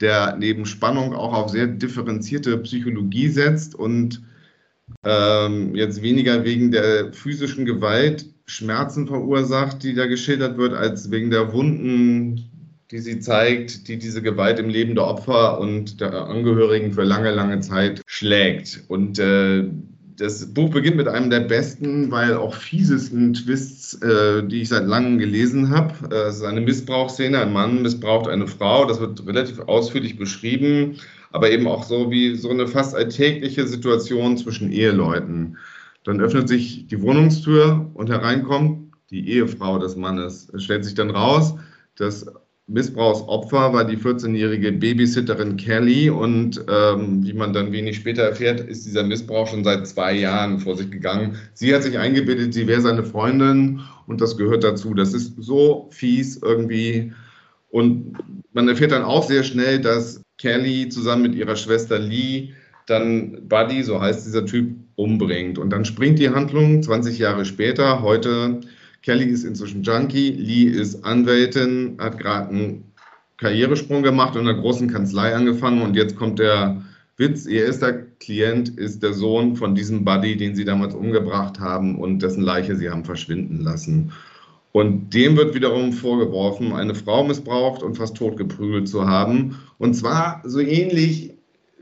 der 0.00 0.36
neben 0.38 0.66
Spannung 0.66 1.14
auch 1.14 1.32
auf 1.32 1.50
sehr 1.50 1.66
differenzierte 1.66 2.58
Psychologie 2.58 3.28
setzt 3.28 3.74
und 3.74 4.22
ähm, 5.04 5.74
jetzt 5.74 6.02
weniger 6.02 6.44
wegen 6.44 6.70
der 6.70 7.12
physischen 7.12 7.64
Gewalt 7.64 8.26
Schmerzen 8.46 9.06
verursacht, 9.06 9.82
die 9.82 9.94
da 9.94 10.06
geschildert 10.06 10.58
wird, 10.58 10.74
als 10.74 11.10
wegen 11.10 11.30
der 11.30 11.52
Wunden, 11.52 12.50
die 12.90 12.98
sie 12.98 13.20
zeigt, 13.20 13.86
die 13.86 13.98
diese 13.98 14.22
Gewalt 14.22 14.58
im 14.58 14.68
Leben 14.68 14.96
der 14.96 15.06
Opfer 15.06 15.60
und 15.60 16.00
der 16.00 16.26
Angehörigen 16.26 16.92
für 16.92 17.04
lange, 17.04 17.30
lange 17.30 17.60
Zeit 17.60 18.02
schlägt. 18.06 18.82
Und 18.88 19.20
äh, 19.20 19.70
das 20.20 20.52
Buch 20.52 20.70
beginnt 20.70 20.96
mit 20.96 21.08
einem 21.08 21.30
der 21.30 21.40
besten, 21.40 22.10
weil 22.10 22.34
auch 22.34 22.54
fiesesten 22.54 23.34
Twists, 23.34 23.94
äh, 24.02 24.42
die 24.46 24.62
ich 24.62 24.68
seit 24.68 24.86
langem 24.86 25.18
gelesen 25.18 25.70
habe. 25.70 25.94
Äh, 26.14 26.28
es 26.28 26.36
ist 26.36 26.44
eine 26.44 26.60
Missbrauchsszene. 26.60 27.40
Ein 27.40 27.52
Mann 27.52 27.82
missbraucht 27.82 28.28
eine 28.28 28.46
Frau. 28.46 28.84
Das 28.84 29.00
wird 29.00 29.26
relativ 29.26 29.60
ausführlich 29.60 30.18
beschrieben 30.18 30.96
aber 31.32 31.50
eben 31.50 31.66
auch 31.66 31.84
so 31.84 32.10
wie 32.10 32.36
so 32.36 32.50
eine 32.50 32.66
fast 32.66 32.94
alltägliche 32.94 33.66
Situation 33.66 34.36
zwischen 34.36 34.72
Eheleuten. 34.72 35.56
Dann 36.04 36.20
öffnet 36.20 36.48
sich 36.48 36.86
die 36.86 37.00
Wohnungstür 37.02 37.90
und 37.94 38.10
hereinkommt 38.10 38.92
die 39.10 39.28
Ehefrau 39.28 39.78
des 39.78 39.96
Mannes. 39.96 40.48
Es 40.54 40.64
stellt 40.64 40.84
sich 40.84 40.94
dann 40.94 41.10
raus, 41.10 41.54
das 41.96 42.26
Missbrauchsopfer 42.70 43.72
war 43.72 43.84
die 43.84 43.96
14-jährige 43.96 44.70
Babysitterin 44.70 45.56
Kelly 45.56 46.08
und 46.08 46.64
ähm, 46.70 47.24
wie 47.24 47.32
man 47.32 47.52
dann 47.52 47.72
wenig 47.72 47.96
später 47.96 48.22
erfährt, 48.22 48.60
ist 48.60 48.86
dieser 48.86 49.02
Missbrauch 49.02 49.48
schon 49.48 49.64
seit 49.64 49.88
zwei 49.88 50.12
Jahren 50.14 50.60
vor 50.60 50.76
sich 50.76 50.90
gegangen. 50.90 51.36
Sie 51.52 51.74
hat 51.74 51.82
sich 51.82 51.98
eingebildet, 51.98 52.54
sie 52.54 52.68
wäre 52.68 52.80
seine 52.80 53.02
Freundin 53.02 53.80
und 54.06 54.20
das 54.20 54.36
gehört 54.36 54.62
dazu. 54.62 54.94
Das 54.94 55.14
ist 55.14 55.34
so 55.38 55.88
fies 55.90 56.36
irgendwie. 56.42 57.12
Und 57.70 58.16
man 58.52 58.68
erfährt 58.68 58.92
dann 58.92 59.02
auch 59.02 59.24
sehr 59.24 59.42
schnell, 59.42 59.80
dass 59.80 60.22
Kelly 60.38 60.88
zusammen 60.88 61.22
mit 61.22 61.34
ihrer 61.34 61.56
Schwester 61.56 61.98
Lee 61.98 62.50
dann 62.86 63.48
Buddy, 63.48 63.82
so 63.82 64.00
heißt 64.00 64.26
dieser 64.26 64.46
Typ, 64.46 64.76
umbringt. 64.94 65.58
Und 65.58 65.70
dann 65.70 65.84
springt 65.84 66.18
die 66.18 66.30
Handlung 66.30 66.82
20 66.82 67.18
Jahre 67.18 67.44
später. 67.44 68.02
Heute, 68.02 68.60
Kelly 69.02 69.26
ist 69.26 69.44
inzwischen 69.44 69.82
Junkie, 69.82 70.30
Lee 70.30 70.64
ist 70.64 71.04
Anwältin, 71.04 71.96
hat 71.98 72.18
gerade 72.18 72.50
einen 72.50 72.84
Karrieresprung 73.38 74.02
gemacht 74.02 74.36
und 74.36 74.42
in 74.42 74.48
einer 74.48 74.60
großen 74.60 74.90
Kanzlei 74.90 75.34
angefangen. 75.34 75.82
Und 75.82 75.96
jetzt 75.96 76.16
kommt 76.16 76.38
der 76.38 76.82
Witz, 77.16 77.46
ihr 77.46 77.64
erster 77.64 77.92
Klient 77.92 78.68
ist 78.68 79.02
der 79.02 79.14
Sohn 79.14 79.56
von 79.56 79.74
diesem 79.74 80.04
Buddy, 80.04 80.36
den 80.36 80.54
sie 80.54 80.64
damals 80.64 80.94
umgebracht 80.94 81.58
haben 81.58 81.98
und 81.98 82.20
dessen 82.20 82.42
Leiche 82.42 82.76
sie 82.76 82.90
haben 82.90 83.04
verschwinden 83.04 83.60
lassen. 83.60 84.12
Und 84.72 85.14
dem 85.14 85.36
wird 85.36 85.54
wiederum 85.54 85.92
vorgeworfen, 85.92 86.72
eine 86.72 86.94
Frau 86.94 87.24
missbraucht 87.24 87.82
und 87.82 87.96
fast 87.96 88.16
totgeprügelt 88.16 88.88
zu 88.88 89.06
haben. 89.08 89.58
Und 89.78 89.94
zwar 89.94 90.42
so 90.44 90.60
ähnlich, 90.60 91.32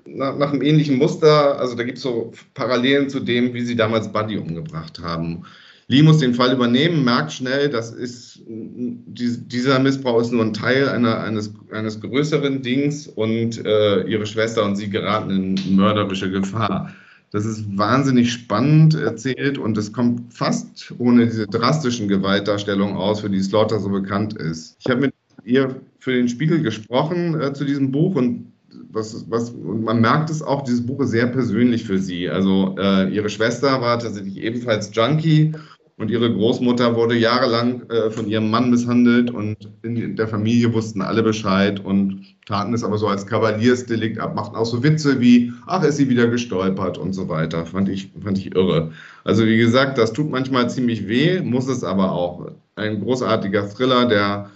nach, 0.06 0.38
nach 0.38 0.52
einem 0.52 0.62
ähnlichen 0.62 0.96
Muster, 0.96 1.58
also 1.58 1.74
da 1.74 1.82
gibt 1.82 1.98
es 1.98 2.04
so 2.04 2.32
Parallelen 2.54 3.10
zu 3.10 3.20
dem, 3.20 3.52
wie 3.52 3.60
sie 3.60 3.76
damals 3.76 4.10
Buddy 4.10 4.38
umgebracht 4.38 5.00
haben. 5.00 5.44
Lee 5.90 6.02
muss 6.02 6.18
den 6.18 6.34
Fall 6.34 6.52
übernehmen, 6.52 7.02
merkt 7.02 7.32
schnell, 7.32 7.70
das 7.70 7.92
ist, 7.92 8.42
dieser 8.46 9.78
Missbrauch 9.78 10.20
ist 10.20 10.32
nur 10.32 10.44
ein 10.44 10.52
Teil 10.52 10.86
einer, 10.86 11.20
eines, 11.20 11.54
eines 11.72 11.98
größeren 12.02 12.60
Dings 12.60 13.06
und 13.06 13.64
äh, 13.64 14.02
ihre 14.02 14.26
Schwester 14.26 14.66
und 14.66 14.76
sie 14.76 14.90
geraten 14.90 15.30
in 15.30 15.76
mörderische 15.76 16.30
Gefahr. 16.30 16.92
Das 17.30 17.46
ist 17.46 17.64
wahnsinnig 17.78 18.30
spannend 18.30 18.96
erzählt 18.96 19.56
und 19.56 19.78
es 19.78 19.90
kommt 19.90 20.32
fast 20.32 20.92
ohne 20.98 21.24
diese 21.24 21.46
drastischen 21.46 22.06
Gewaltdarstellungen 22.06 22.96
aus, 22.96 23.20
für 23.20 23.30
die 23.30 23.40
Slaughter 23.40 23.80
so 23.80 23.88
bekannt 23.88 24.34
ist. 24.34 24.76
Ich 24.80 24.90
habe 24.90 25.00
mit 25.00 25.14
ihr 25.44 25.80
für 26.00 26.12
den 26.12 26.28
Spiegel 26.28 26.60
gesprochen 26.60 27.40
äh, 27.40 27.54
zu 27.54 27.64
diesem 27.64 27.90
Buch 27.92 28.14
und 28.14 28.52
was, 28.90 29.24
was, 29.30 29.50
und 29.50 29.84
man 29.84 30.00
merkt 30.02 30.28
es 30.28 30.42
auch, 30.42 30.62
dieses 30.64 30.84
Buch 30.84 31.00
ist 31.00 31.10
sehr 31.10 31.26
persönlich 31.26 31.84
für 31.84 31.98
sie. 31.98 32.28
Also 32.28 32.76
äh, 32.78 33.08
ihre 33.08 33.30
Schwester 33.30 33.80
war 33.80 33.98
tatsächlich 33.98 34.36
ebenfalls 34.38 34.90
Junkie 34.94 35.52
und 35.98 36.12
ihre 36.12 36.32
Großmutter 36.32 36.94
wurde 36.94 37.16
jahrelang 37.16 37.82
äh, 37.90 38.10
von 38.10 38.28
ihrem 38.28 38.50
Mann 38.50 38.70
misshandelt 38.70 39.32
und 39.32 39.56
in 39.82 40.14
der 40.14 40.28
Familie 40.28 40.72
wussten 40.72 41.02
alle 41.02 41.24
Bescheid 41.24 41.84
und 41.84 42.24
taten 42.46 42.72
es 42.72 42.84
aber 42.84 42.98
so 42.98 43.08
als 43.08 43.26
Kavaliersdelikt 43.26 44.20
ab, 44.20 44.36
machten 44.36 44.54
auch 44.54 44.64
so 44.64 44.82
Witze 44.84 45.20
wie, 45.20 45.52
ach, 45.66 45.82
ist 45.82 45.96
sie 45.96 46.08
wieder 46.08 46.28
gestolpert 46.28 46.98
und 46.98 47.12
so 47.12 47.28
weiter. 47.28 47.66
Fand 47.66 47.88
ich, 47.88 48.12
fand 48.22 48.38
ich 48.38 48.54
irre. 48.54 48.92
Also 49.24 49.44
wie 49.44 49.58
gesagt, 49.58 49.98
das 49.98 50.12
tut 50.12 50.30
manchmal 50.30 50.70
ziemlich 50.70 51.08
weh, 51.08 51.40
muss 51.40 51.66
es 51.66 51.82
aber 51.82 52.12
auch. 52.12 52.52
Ein 52.76 53.00
großartiger 53.00 53.68
Thriller, 53.68 54.06
der 54.06 54.50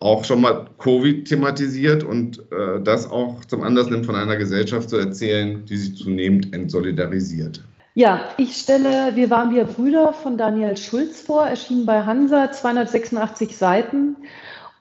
auch 0.00 0.24
schon 0.24 0.40
mal 0.40 0.66
Covid 0.78 1.28
thematisiert 1.28 2.02
und 2.02 2.40
äh, 2.50 2.82
das 2.82 3.08
auch 3.08 3.44
zum 3.44 3.62
Anlass 3.62 3.88
nimmt, 3.88 4.04
von 4.04 4.16
einer 4.16 4.36
Gesellschaft 4.36 4.90
zu 4.90 4.96
erzählen, 4.96 5.64
die 5.64 5.76
sich 5.76 5.96
zunehmend 5.96 6.52
entsolidarisiert. 6.52 7.62
Ja, 7.96 8.28
ich 8.36 8.58
stelle 8.58 9.16
Wir 9.16 9.30
waren 9.30 9.54
wir 9.54 9.64
Brüder 9.64 10.12
von 10.12 10.36
Daniel 10.36 10.76
Schulz 10.76 11.22
vor, 11.22 11.46
erschienen 11.46 11.86
bei 11.86 12.04
Hansa, 12.04 12.52
286 12.52 13.56
Seiten. 13.56 14.18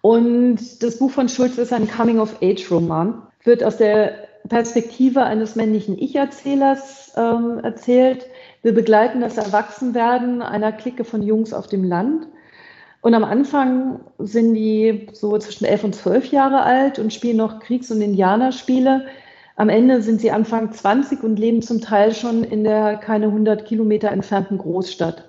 Und 0.02 0.84
das 0.84 1.00
Buch 1.00 1.12
von 1.12 1.30
Schulz 1.30 1.58
ist 1.58 1.72
ein 1.72 1.90
Coming-of-Age-Roman, 1.90 3.22
wird 3.46 3.64
aus 3.64 3.78
der 3.78 4.28
Perspektive 4.50 5.24
eines 5.24 5.56
männlichen 5.56 5.98
Ich-Erzählers 5.98 7.14
ähm, 7.16 7.62
erzählt. 7.64 8.26
Wir 8.64 8.74
begleiten 8.74 9.22
das 9.22 9.38
Erwachsenwerden 9.38 10.42
einer 10.42 10.74
Clique 10.74 11.06
von 11.06 11.24
Jungs 11.24 11.54
auf 11.54 11.68
dem 11.68 11.86
Land. 11.86 12.28
Und 13.00 13.14
am 13.14 13.24
Anfang 13.24 14.02
sind 14.18 14.56
die 14.56 15.08
so 15.14 15.38
zwischen 15.38 15.64
elf 15.64 15.86
und 15.86 15.96
zwölf 15.96 16.34
Jahre 16.34 16.64
alt 16.64 17.00
und 17.00 17.14
spielen 17.14 17.38
noch 17.38 17.62
Kriegs- 17.62 17.92
und 17.92 18.02
Indianerspiele. 18.02 19.06
Am 19.58 19.70
Ende 19.70 20.02
sind 20.02 20.20
sie 20.20 20.32
Anfang 20.32 20.74
20 20.74 21.24
und 21.24 21.40
leben 21.40 21.62
zum 21.62 21.80
Teil 21.80 22.14
schon 22.14 22.44
in 22.44 22.64
der 22.66 22.98
keine 22.98 23.28
100 23.28 23.66
Kilometer 23.66 24.12
entfernten 24.12 24.58
Großstadt. 24.58 25.24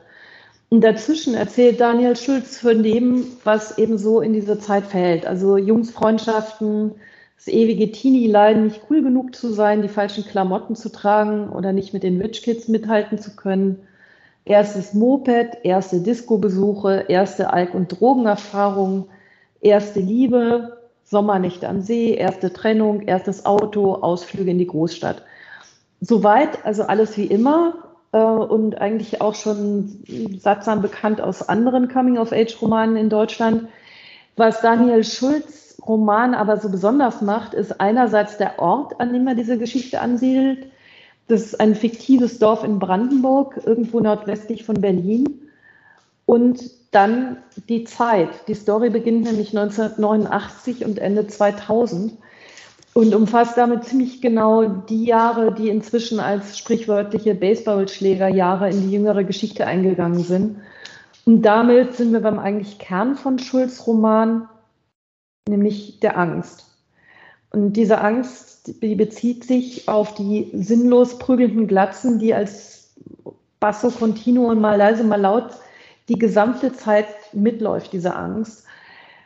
Und 0.69 0.83
dazwischen 0.83 1.35
erzählt 1.35 1.81
Daniel 1.81 2.17
Schulz 2.17 2.59
von 2.59 2.83
dem, 2.83 3.25
was 3.45 3.79
eben 3.79 3.99
so 3.99 4.21
in 4.21 4.33
dieser 4.33 4.59
Zeit 4.59 4.85
fällt. 4.85 5.27
Also 5.27 5.57
Jungsfreundschaften, 5.57 6.93
das 7.37 7.47
ewige 7.47 7.93
Teenie-Leiden, 7.93 8.65
nicht 8.65 8.81
cool 8.91 9.01
genug 9.03 9.37
zu 9.37 9.53
sein, 9.53 9.83
die 9.83 9.89
falschen 9.89 10.25
Klamotten 10.25 10.75
zu 10.75 10.91
tragen 10.91 11.51
oder 11.51 11.73
nicht 11.73 11.95
mit 11.95 12.03
den 12.03 12.21
Rich 12.21 12.43
Kids 12.43 12.67
mithalten 12.67 13.19
zu 13.19 13.37
können. 13.37 13.79
Erstes 14.45 14.93
Moped, 14.93 15.59
erste 15.63 16.01
Disco-Besuche, 16.01 17.05
erste 17.09 17.53
Alk- 17.53 17.75
und 17.75 18.01
Drogenerfahrungen, 18.01 19.05
erste 19.61 20.01
Liebe, 20.01 20.79
Sommernächte 21.07 21.69
am 21.69 21.83
See, 21.83 22.15
erste 22.15 22.53
Trennung, 22.53 23.03
erstes 23.03 23.47
Auto, 23.47 23.95
Ausflüge 23.95 24.51
in 24.51 24.59
die 24.59 24.67
Großstadt. 24.67 25.23
Soweit, 26.01 26.67
also 26.67 26.83
alles 26.83 27.17
wie 27.17 27.27
immer 27.27 27.75
äh, 28.13 28.19
und 28.19 28.79
eigentlich 28.81 29.21
auch 29.21 29.37
schon 29.37 30.03
sattsam 30.39 30.83
bekannt 30.83 31.21
aus 31.21 31.49
anderen 31.49 31.89
Coming-of-Age-Romanen 31.89 32.97
in 32.97 33.09
Deutschland. 33.09 33.69
Was 34.35 34.61
Daniel 34.61 35.05
Schulz 35.05 35.79
Roman 35.87 36.35
aber 36.35 36.57
so 36.57 36.69
besonders 36.69 37.23
macht, 37.23 37.55
ist 37.55 37.81
einerseits 37.81 38.37
der 38.37 38.59
Ort, 38.59 39.01
an 39.01 39.13
dem 39.13 39.27
er 39.29 39.37
diese 39.37 39.59
Geschichte 39.59 40.01
ansiedelt. 40.01 40.67
Das 41.29 41.43
ist 41.43 41.61
ein 41.61 41.77
fiktives 41.77 42.41
Dorf 42.41 42.65
in 42.65 42.81
Brandenburg, 42.81 43.61
irgendwo 43.65 44.01
nordwestlich 44.01 44.65
von 44.65 44.81
Berlin. 44.81 45.46
Und 46.27 46.61
dann 46.91 47.39
die 47.69 47.85
Zeit. 47.85 48.31
Die 48.49 48.55
Story 48.55 48.91
beginnt 48.91 49.25
nämlich 49.25 49.57
1989 49.57 50.85
und 50.85 50.99
Ende 50.99 51.27
2000 51.27 52.15
und 52.95 53.15
umfasst 53.15 53.59
damit 53.59 53.85
ziemlich 53.85 54.23
genau 54.23 54.65
die 54.65 55.05
Jahre, 55.05 55.53
die 55.53 55.69
inzwischen 55.69 56.19
als 56.19 56.57
sprichwörtliche 56.59 57.35
Baseballschlägerjahre 57.35 58.71
in 58.71 58.83
die 58.83 58.93
jüngere 58.93 59.25
Geschichte 59.25 59.67
eingegangen 59.67 60.25
sind. 60.25 60.59
Und 61.27 61.43
damit 61.43 61.95
sind 61.95 62.13
wir 62.13 62.21
beim 62.21 62.39
eigentlich 62.39 62.79
Kern 62.79 63.17
von 63.17 63.39
Schulz 63.39 63.87
Roman, 63.87 64.49
nämlich 65.49 66.01
der 66.01 66.17
Angst. 66.17 66.65
Und 67.51 67.75
diese 67.75 68.01
Angst, 68.01 68.83
die 68.83 68.95
bezieht 68.95 69.45
sich 69.45 69.89
auf 69.89 70.15
die 70.15 70.51
sinnlos 70.55 71.19
prügelnden 71.19 71.67
Glatzen, 71.67 72.19
die 72.19 72.33
als 72.33 72.95
Basso 73.61 73.91
continuo 73.91 74.55
mal 74.55 74.77
leise, 74.77 75.05
mal 75.05 75.21
laut 75.21 75.51
die 76.09 76.19
gesamte 76.19 76.73
Zeit 76.73 77.07
mitläuft, 77.33 77.93
diese 77.93 78.15
Angst. 78.15 78.65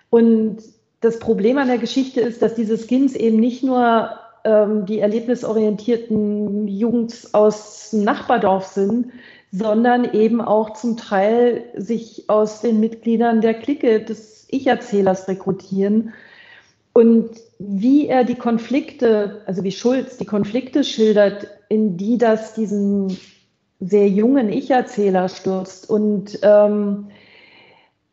Und 0.08 0.58
das 1.00 1.18
Problem 1.18 1.58
an 1.58 1.68
der 1.68 1.78
Geschichte 1.78 2.20
ist, 2.20 2.42
dass 2.42 2.54
diese 2.54 2.76
Skins 2.76 3.14
eben 3.14 3.38
nicht 3.38 3.62
nur 3.62 4.10
ähm, 4.44 4.86
die 4.86 4.98
erlebnisorientierten 4.98 6.68
Jungs 6.68 7.34
aus 7.34 7.90
dem 7.90 8.04
Nachbardorf 8.04 8.66
sind, 8.66 9.12
sondern 9.52 10.12
eben 10.12 10.40
auch 10.40 10.74
zum 10.74 10.96
Teil 10.96 11.64
sich 11.76 12.24
aus 12.28 12.60
den 12.60 12.80
Mitgliedern 12.80 13.40
der 13.40 13.54
Clique 13.54 14.00
des 14.00 14.46
Ich-Erzählers 14.48 15.28
rekrutieren. 15.28 16.12
Und 16.92 17.30
wie 17.58 18.06
er 18.06 18.24
die 18.24 18.34
Konflikte, 18.34 19.42
also 19.46 19.64
wie 19.64 19.72
Schulz 19.72 20.16
die 20.16 20.26
Konflikte 20.26 20.84
schildert, 20.84 21.46
in 21.68 21.96
die 21.96 22.18
das 22.18 22.54
diesen 22.54 23.16
sehr 23.80 24.08
jungen 24.08 24.50
Ich-Erzähler 24.50 25.28
stürzt 25.28 25.88
und 25.88 26.38
ähm, 26.42 27.08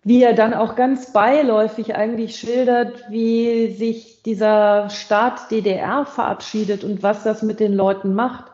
wie 0.03 0.23
er 0.23 0.33
dann 0.33 0.53
auch 0.53 0.75
ganz 0.75 1.11
beiläufig 1.11 1.95
eigentlich 1.95 2.37
schildert, 2.37 3.03
wie 3.09 3.73
sich 3.73 4.23
dieser 4.23 4.89
Staat 4.89 5.51
DDR 5.51 6.05
verabschiedet 6.05 6.85
und 6.85 7.03
was 7.03 7.23
das 7.23 7.43
mit 7.43 7.59
den 7.59 7.73
Leuten 7.73 8.13
macht. 8.13 8.45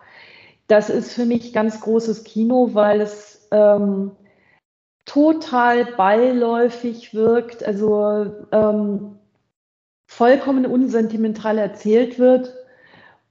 Das 0.67 0.89
ist 0.89 1.13
für 1.13 1.25
mich 1.25 1.53
ganz 1.53 1.79
großes 1.81 2.23
Kino, 2.23 2.71
weil 2.73 3.01
es 3.01 3.47
ähm, 3.51 4.13
total 5.05 5.85
beiläufig 5.85 7.13
wirkt, 7.13 7.63
also 7.63 8.33
ähm, 8.51 9.19
vollkommen 10.07 10.65
unsentimental 10.65 11.59
erzählt 11.59 12.17
wird 12.17 12.53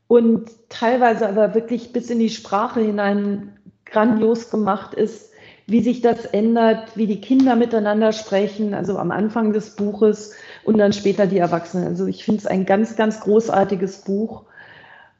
und 0.06 0.50
teilweise 0.68 1.28
aber 1.28 1.54
wirklich 1.54 1.92
bis 1.92 2.10
in 2.10 2.18
die 2.18 2.30
Sprache 2.30 2.80
hinein 2.80 3.58
grandios 3.84 4.50
gemacht 4.50 4.94
ist 4.94 5.32
wie 5.66 5.82
sich 5.82 6.00
das 6.00 6.24
ändert, 6.26 6.96
wie 6.96 7.06
die 7.06 7.20
Kinder 7.20 7.56
miteinander 7.56 8.12
sprechen, 8.12 8.74
also 8.74 8.98
am 8.98 9.10
Anfang 9.10 9.52
des 9.52 9.76
Buches 9.76 10.34
und 10.64 10.78
dann 10.78 10.92
später 10.92 11.26
die 11.26 11.38
Erwachsenen. 11.38 11.86
Also 11.86 12.06
ich 12.06 12.24
finde 12.24 12.40
es 12.40 12.46
ein 12.46 12.66
ganz, 12.66 12.96
ganz 12.96 13.20
großartiges 13.20 14.02
Buch, 14.02 14.44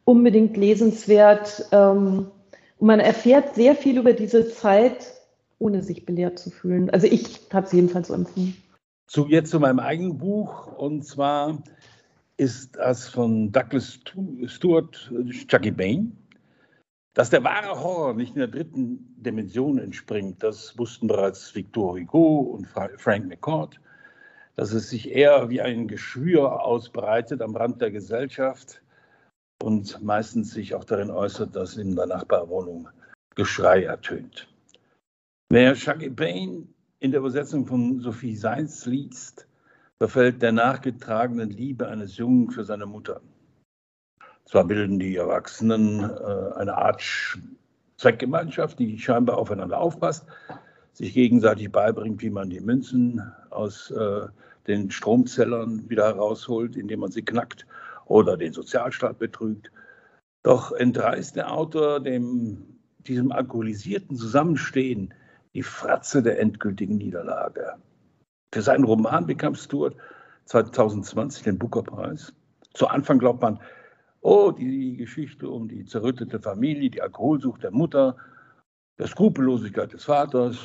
unbedingt 0.05 0.57
lesenswert. 0.57 1.67
Ähm, 1.73 2.27
und 2.79 2.87
man 2.87 3.01
erfährt 3.01 3.55
sehr 3.55 3.77
viel 3.77 3.99
über 3.99 4.13
diese 4.13 4.49
Zeit, 4.51 5.13
ohne 5.59 5.83
sich 5.83 6.05
belehrt 6.05 6.39
zu 6.39 6.51
fühlen. 6.51 6.91
Also 6.91 7.07
ich 7.07 7.41
habe 7.53 7.67
es 7.67 7.73
jedenfalls 7.73 8.09
so 8.09 8.15
empfunden. 8.15 8.57
So, 9.07 9.27
jetzt 9.27 9.51
zu 9.51 9.61
meinem 9.61 9.79
eigenen 9.79 10.19
Buch 10.19 10.67
und 10.77 11.05
zwar 11.05 11.63
ist 12.37 12.77
das 12.77 13.07
von 13.07 13.53
Douglas 13.53 14.01
Stewart, 14.47 15.13
Chucky 15.47 15.71
Bain. 15.71 16.17
Dass 17.15 17.29
der 17.29 17.45
wahre 17.45 17.79
Horror 17.79 18.15
nicht 18.15 18.35
in 18.35 18.39
der 18.39 18.49
dritten 18.49 19.15
Dimension 19.23 19.79
entspringt, 19.79 20.43
das 20.43 20.79
wussten 20.79 21.09
bereits 21.09 21.55
Victor 21.55 21.99
Hugo 21.99 22.41
und 22.41 22.67
Frank 22.67 23.27
McCord. 23.27 23.79
Dass 24.57 24.73
es 24.73 24.91
sich 24.91 25.11
eher 25.11 25.51
wie 25.51 25.61
ein 25.61 25.89
Geschwür 25.89 26.63
ausbreitet 26.63 27.43
am 27.43 27.57
Rand 27.57 27.81
der 27.81 27.91
Gesellschaft 27.91 28.83
und 29.63 30.03
meistens 30.03 30.53
sich 30.53 30.75
auch 30.75 30.85
darin 30.85 31.11
äußert, 31.11 31.55
dass 31.55 31.77
in 31.77 31.97
der 31.97 32.07
Nachbarwohnung 32.07 32.89
Geschrei 33.35 33.85
ertönt. 33.85 34.49
Wer 35.49 35.75
Shaggy 35.75 36.11
Payne 36.11 36.67
in 37.01 37.11
der 37.11 37.21
Übersetzung 37.21 37.67
von 37.67 38.01
Sophie 38.01 38.37
Seitz 38.37 38.87
liest, 38.87 39.47
verfällt 39.99 40.43
der 40.43 40.53
nachgetragenen 40.53 41.51
Liebe 41.51 41.89
eines 41.89 42.17
Jungen 42.17 42.51
für 42.51 42.65
seine 42.65 42.87
Mutter. 42.87 43.21
Zwar 44.45 44.65
bilden 44.65 44.99
die 44.99 45.17
Erwachsenen 45.17 46.01
äh, 46.01 46.55
eine 46.57 46.77
Art 46.77 47.03
Zweckgemeinschaft, 47.97 48.79
die 48.79 48.99
scheinbar 48.99 49.39
aufeinander 49.39 49.81
aufpasst, 49.81 50.27
sich 50.93 51.15
gegenseitig 51.15 51.71
beibringt, 51.71 52.21
wie 52.23 52.31
man 52.31 52.51
die 52.51 52.61
Münzen 52.61 53.23
aus 53.51 53.91
äh, 53.91 54.27
den 54.67 54.91
Stromzellern 54.91 55.89
wieder 55.89 56.07
herausholt, 56.07 56.77
indem 56.77 57.01
man 57.01 57.11
sie 57.11 57.23
knackt 57.23 57.67
oder 58.07 58.37
den 58.37 58.53
Sozialstaat 58.53 59.19
betrügt. 59.19 59.71
Doch 60.43 60.73
entreißt 60.73 61.37
der 61.37 61.53
Autor 61.53 62.01
dem, 62.01 62.79
diesem 62.99 63.33
alkoholisierten 63.33 64.17
Zusammenstehen 64.17 65.15
die 65.55 65.63
Fratze 65.63 66.23
der 66.23 66.41
endgültigen 66.41 66.97
Niederlage. 66.97 67.75
Für 68.53 68.63
seinen 68.63 68.85
Roman 68.85 69.27
bekam 69.27 69.55
Stuart 69.55 69.97
2020 70.47 71.45
den 71.45 71.59
Booker-Preis. 71.59 72.35
Zu 72.75 72.89
Anfang 72.89 73.19
glaubt 73.19 73.43
man, 73.43 73.61
Oh, 74.25 74.53
die 74.53 74.97
Geschichte 74.97 75.51
um 75.51 75.67
die 75.67 75.85
zerrüttete 75.85 76.39
Familie, 76.39 76.91
die 76.91 77.03
Alkoholsucht 77.03 77.65
der 77.65 77.73
Mutter, 77.73 78.17
der 79.01 79.09
Skrupellosigkeit 79.09 79.93
des 79.93 80.05
Vaters, 80.05 80.59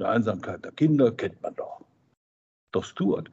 der 0.00 0.10
Einsamkeit 0.10 0.64
der 0.64 0.72
Kinder, 0.72 1.12
kennt 1.12 1.40
man 1.40 1.54
doch. 1.54 1.84
Doch 2.72 2.84
Stuart 2.84 3.30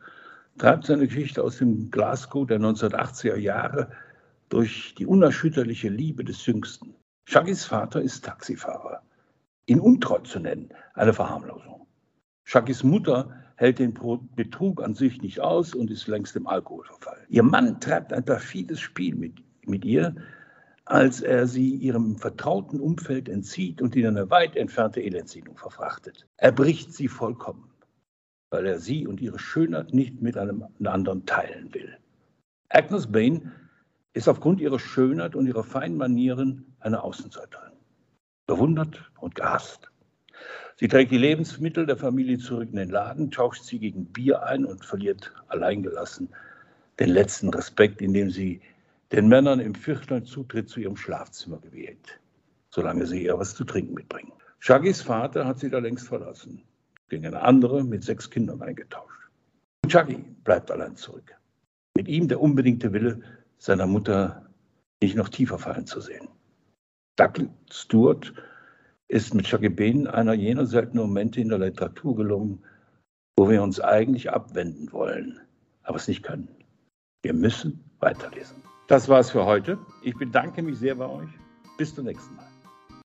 treibt 0.59 0.85
seine 0.85 1.07
Geschichte 1.07 1.43
aus 1.43 1.57
dem 1.57 1.89
Glasgow 1.89 2.45
der 2.45 2.59
1980er 2.59 3.35
Jahre 3.37 3.91
durch 4.49 4.93
die 4.93 5.07
unerschütterliche 5.07 5.89
Liebe 5.89 6.23
des 6.23 6.45
Jüngsten. 6.45 6.93
Shaggys 7.27 7.65
Vater 7.65 7.99
ist 7.99 8.23
Taxifahrer. 8.23 9.01
Ihn 9.65 9.79
untreu 9.79 10.19
zu 10.19 10.39
nennen, 10.39 10.69
eine 10.93 11.13
Verharmlosung. 11.13 11.87
Shaggys 12.43 12.83
Mutter 12.83 13.33
hält 13.55 13.79
den 13.79 13.95
Betrug 14.35 14.83
an 14.83 14.93
sich 14.93 15.19
nicht 15.23 15.39
aus 15.39 15.73
und 15.73 15.89
ist 15.89 16.05
längst 16.05 16.35
im 16.35 16.45
Alkohol 16.45 16.85
verfallen. 16.85 17.25
Ihr 17.29 17.41
Mann 17.41 17.79
treibt 17.79 18.13
ein 18.13 18.23
perfides 18.23 18.79
Spiel 18.79 19.15
mit 19.15 19.41
mit 19.67 19.85
ihr, 19.85 20.15
als 20.85 21.21
er 21.21 21.47
sie 21.47 21.75
ihrem 21.75 22.17
vertrauten 22.17 22.79
Umfeld 22.79 23.29
entzieht 23.29 23.81
und 23.81 23.95
in 23.95 24.05
eine 24.05 24.29
weit 24.29 24.55
entfernte 24.55 25.01
Elendsiedlung 25.01 25.57
verfrachtet. 25.57 26.27
Er 26.37 26.51
bricht 26.51 26.93
sie 26.93 27.07
vollkommen, 27.07 27.71
weil 28.49 28.65
er 28.65 28.79
sie 28.79 29.07
und 29.07 29.21
ihre 29.21 29.39
Schönheit 29.39 29.93
nicht 29.93 30.21
mit 30.21 30.37
einem 30.37 30.65
anderen 30.83 31.25
teilen 31.25 31.73
will. 31.73 31.97
Agnes 32.69 33.11
Bain 33.11 33.51
ist 34.13 34.27
aufgrund 34.27 34.59
ihrer 34.59 34.79
Schönheit 34.79 35.35
und 35.35 35.47
ihrer 35.47 35.63
feinen 35.63 35.97
Manieren 35.97 36.75
eine 36.79 37.03
Außenseiterin. 37.03 37.71
Bewundert 38.45 39.09
und 39.19 39.35
gehasst. 39.35 39.89
Sie 40.75 40.87
trägt 40.87 41.11
die 41.11 41.17
Lebensmittel 41.17 41.85
der 41.85 41.97
Familie 41.97 42.39
zurück 42.39 42.69
in 42.71 42.75
den 42.75 42.89
Laden, 42.89 43.31
tauscht 43.31 43.63
sie 43.63 43.79
gegen 43.79 44.05
Bier 44.05 44.43
ein 44.43 44.65
und 44.65 44.83
verliert 44.83 45.31
alleingelassen 45.47 46.29
den 46.99 47.09
letzten 47.09 47.49
Respekt, 47.49 48.01
indem 48.01 48.29
sie 48.29 48.61
den 49.13 49.27
Männern 49.27 49.59
im 49.59 49.75
Viertel 49.75 50.23
Zutritt 50.23 50.69
zu 50.69 50.79
ihrem 50.79 50.97
Schlafzimmer 50.97 51.59
gewählt, 51.59 52.19
solange 52.71 53.05
sie 53.05 53.23
ihr 53.23 53.37
was 53.37 53.53
zu 53.53 53.63
trinken 53.63 53.93
mitbringen. 53.93 54.33
Shaggys 54.59 55.03
Vater 55.03 55.45
hat 55.45 55.59
sie 55.59 55.69
da 55.69 55.77
längst 55.77 56.07
verlassen, 56.07 56.63
gegen 57.09 57.27
eine 57.27 57.41
andere 57.41 57.83
mit 57.83 58.03
sechs 58.03 58.29
Kindern 58.29 58.61
eingetauscht. 58.63 59.29
Und 59.83 59.91
Shaggy 59.91 60.15
bleibt 60.43 60.71
allein 60.71 60.95
zurück. 60.95 61.35
Mit 61.95 62.07
ihm 62.07 62.27
der 62.27 62.41
unbedingte 62.41 62.91
Wille, 62.91 63.21
seiner 63.59 63.85
Mutter 63.85 64.49
nicht 65.01 65.15
noch 65.15 65.29
tiefer 65.29 65.59
fallen 65.59 65.85
zu 65.85 66.01
sehen. 66.01 66.27
Douglas 67.15 67.49
Stewart 67.69 68.33
ist 69.09 69.35
mit 69.35 69.47
Shaggy 69.47 69.69
Bean 69.69 70.07
einer 70.07 70.33
jener 70.33 70.65
seltenen 70.65 71.05
Momente 71.05 71.39
in 71.39 71.49
der 71.49 71.59
Literatur 71.59 72.15
gelungen, 72.15 72.63
wo 73.37 73.47
wir 73.47 73.61
uns 73.61 73.79
eigentlich 73.79 74.31
abwenden 74.31 74.91
wollen, 74.91 75.39
aber 75.83 75.97
es 75.97 76.07
nicht 76.07 76.23
können. 76.23 76.47
Wir 77.21 77.33
müssen 77.33 77.83
weiterlesen. 77.99 78.62
Das 78.87 79.07
war's 79.07 79.31
für 79.31 79.45
heute. 79.45 79.77
Ich 80.01 80.15
bedanke 80.15 80.61
mich 80.61 80.77
sehr 80.77 80.95
bei 80.95 81.07
euch. 81.07 81.29
Bis 81.77 81.95
zum 81.95 82.05
nächsten 82.05 82.35
Mal. 82.35 82.42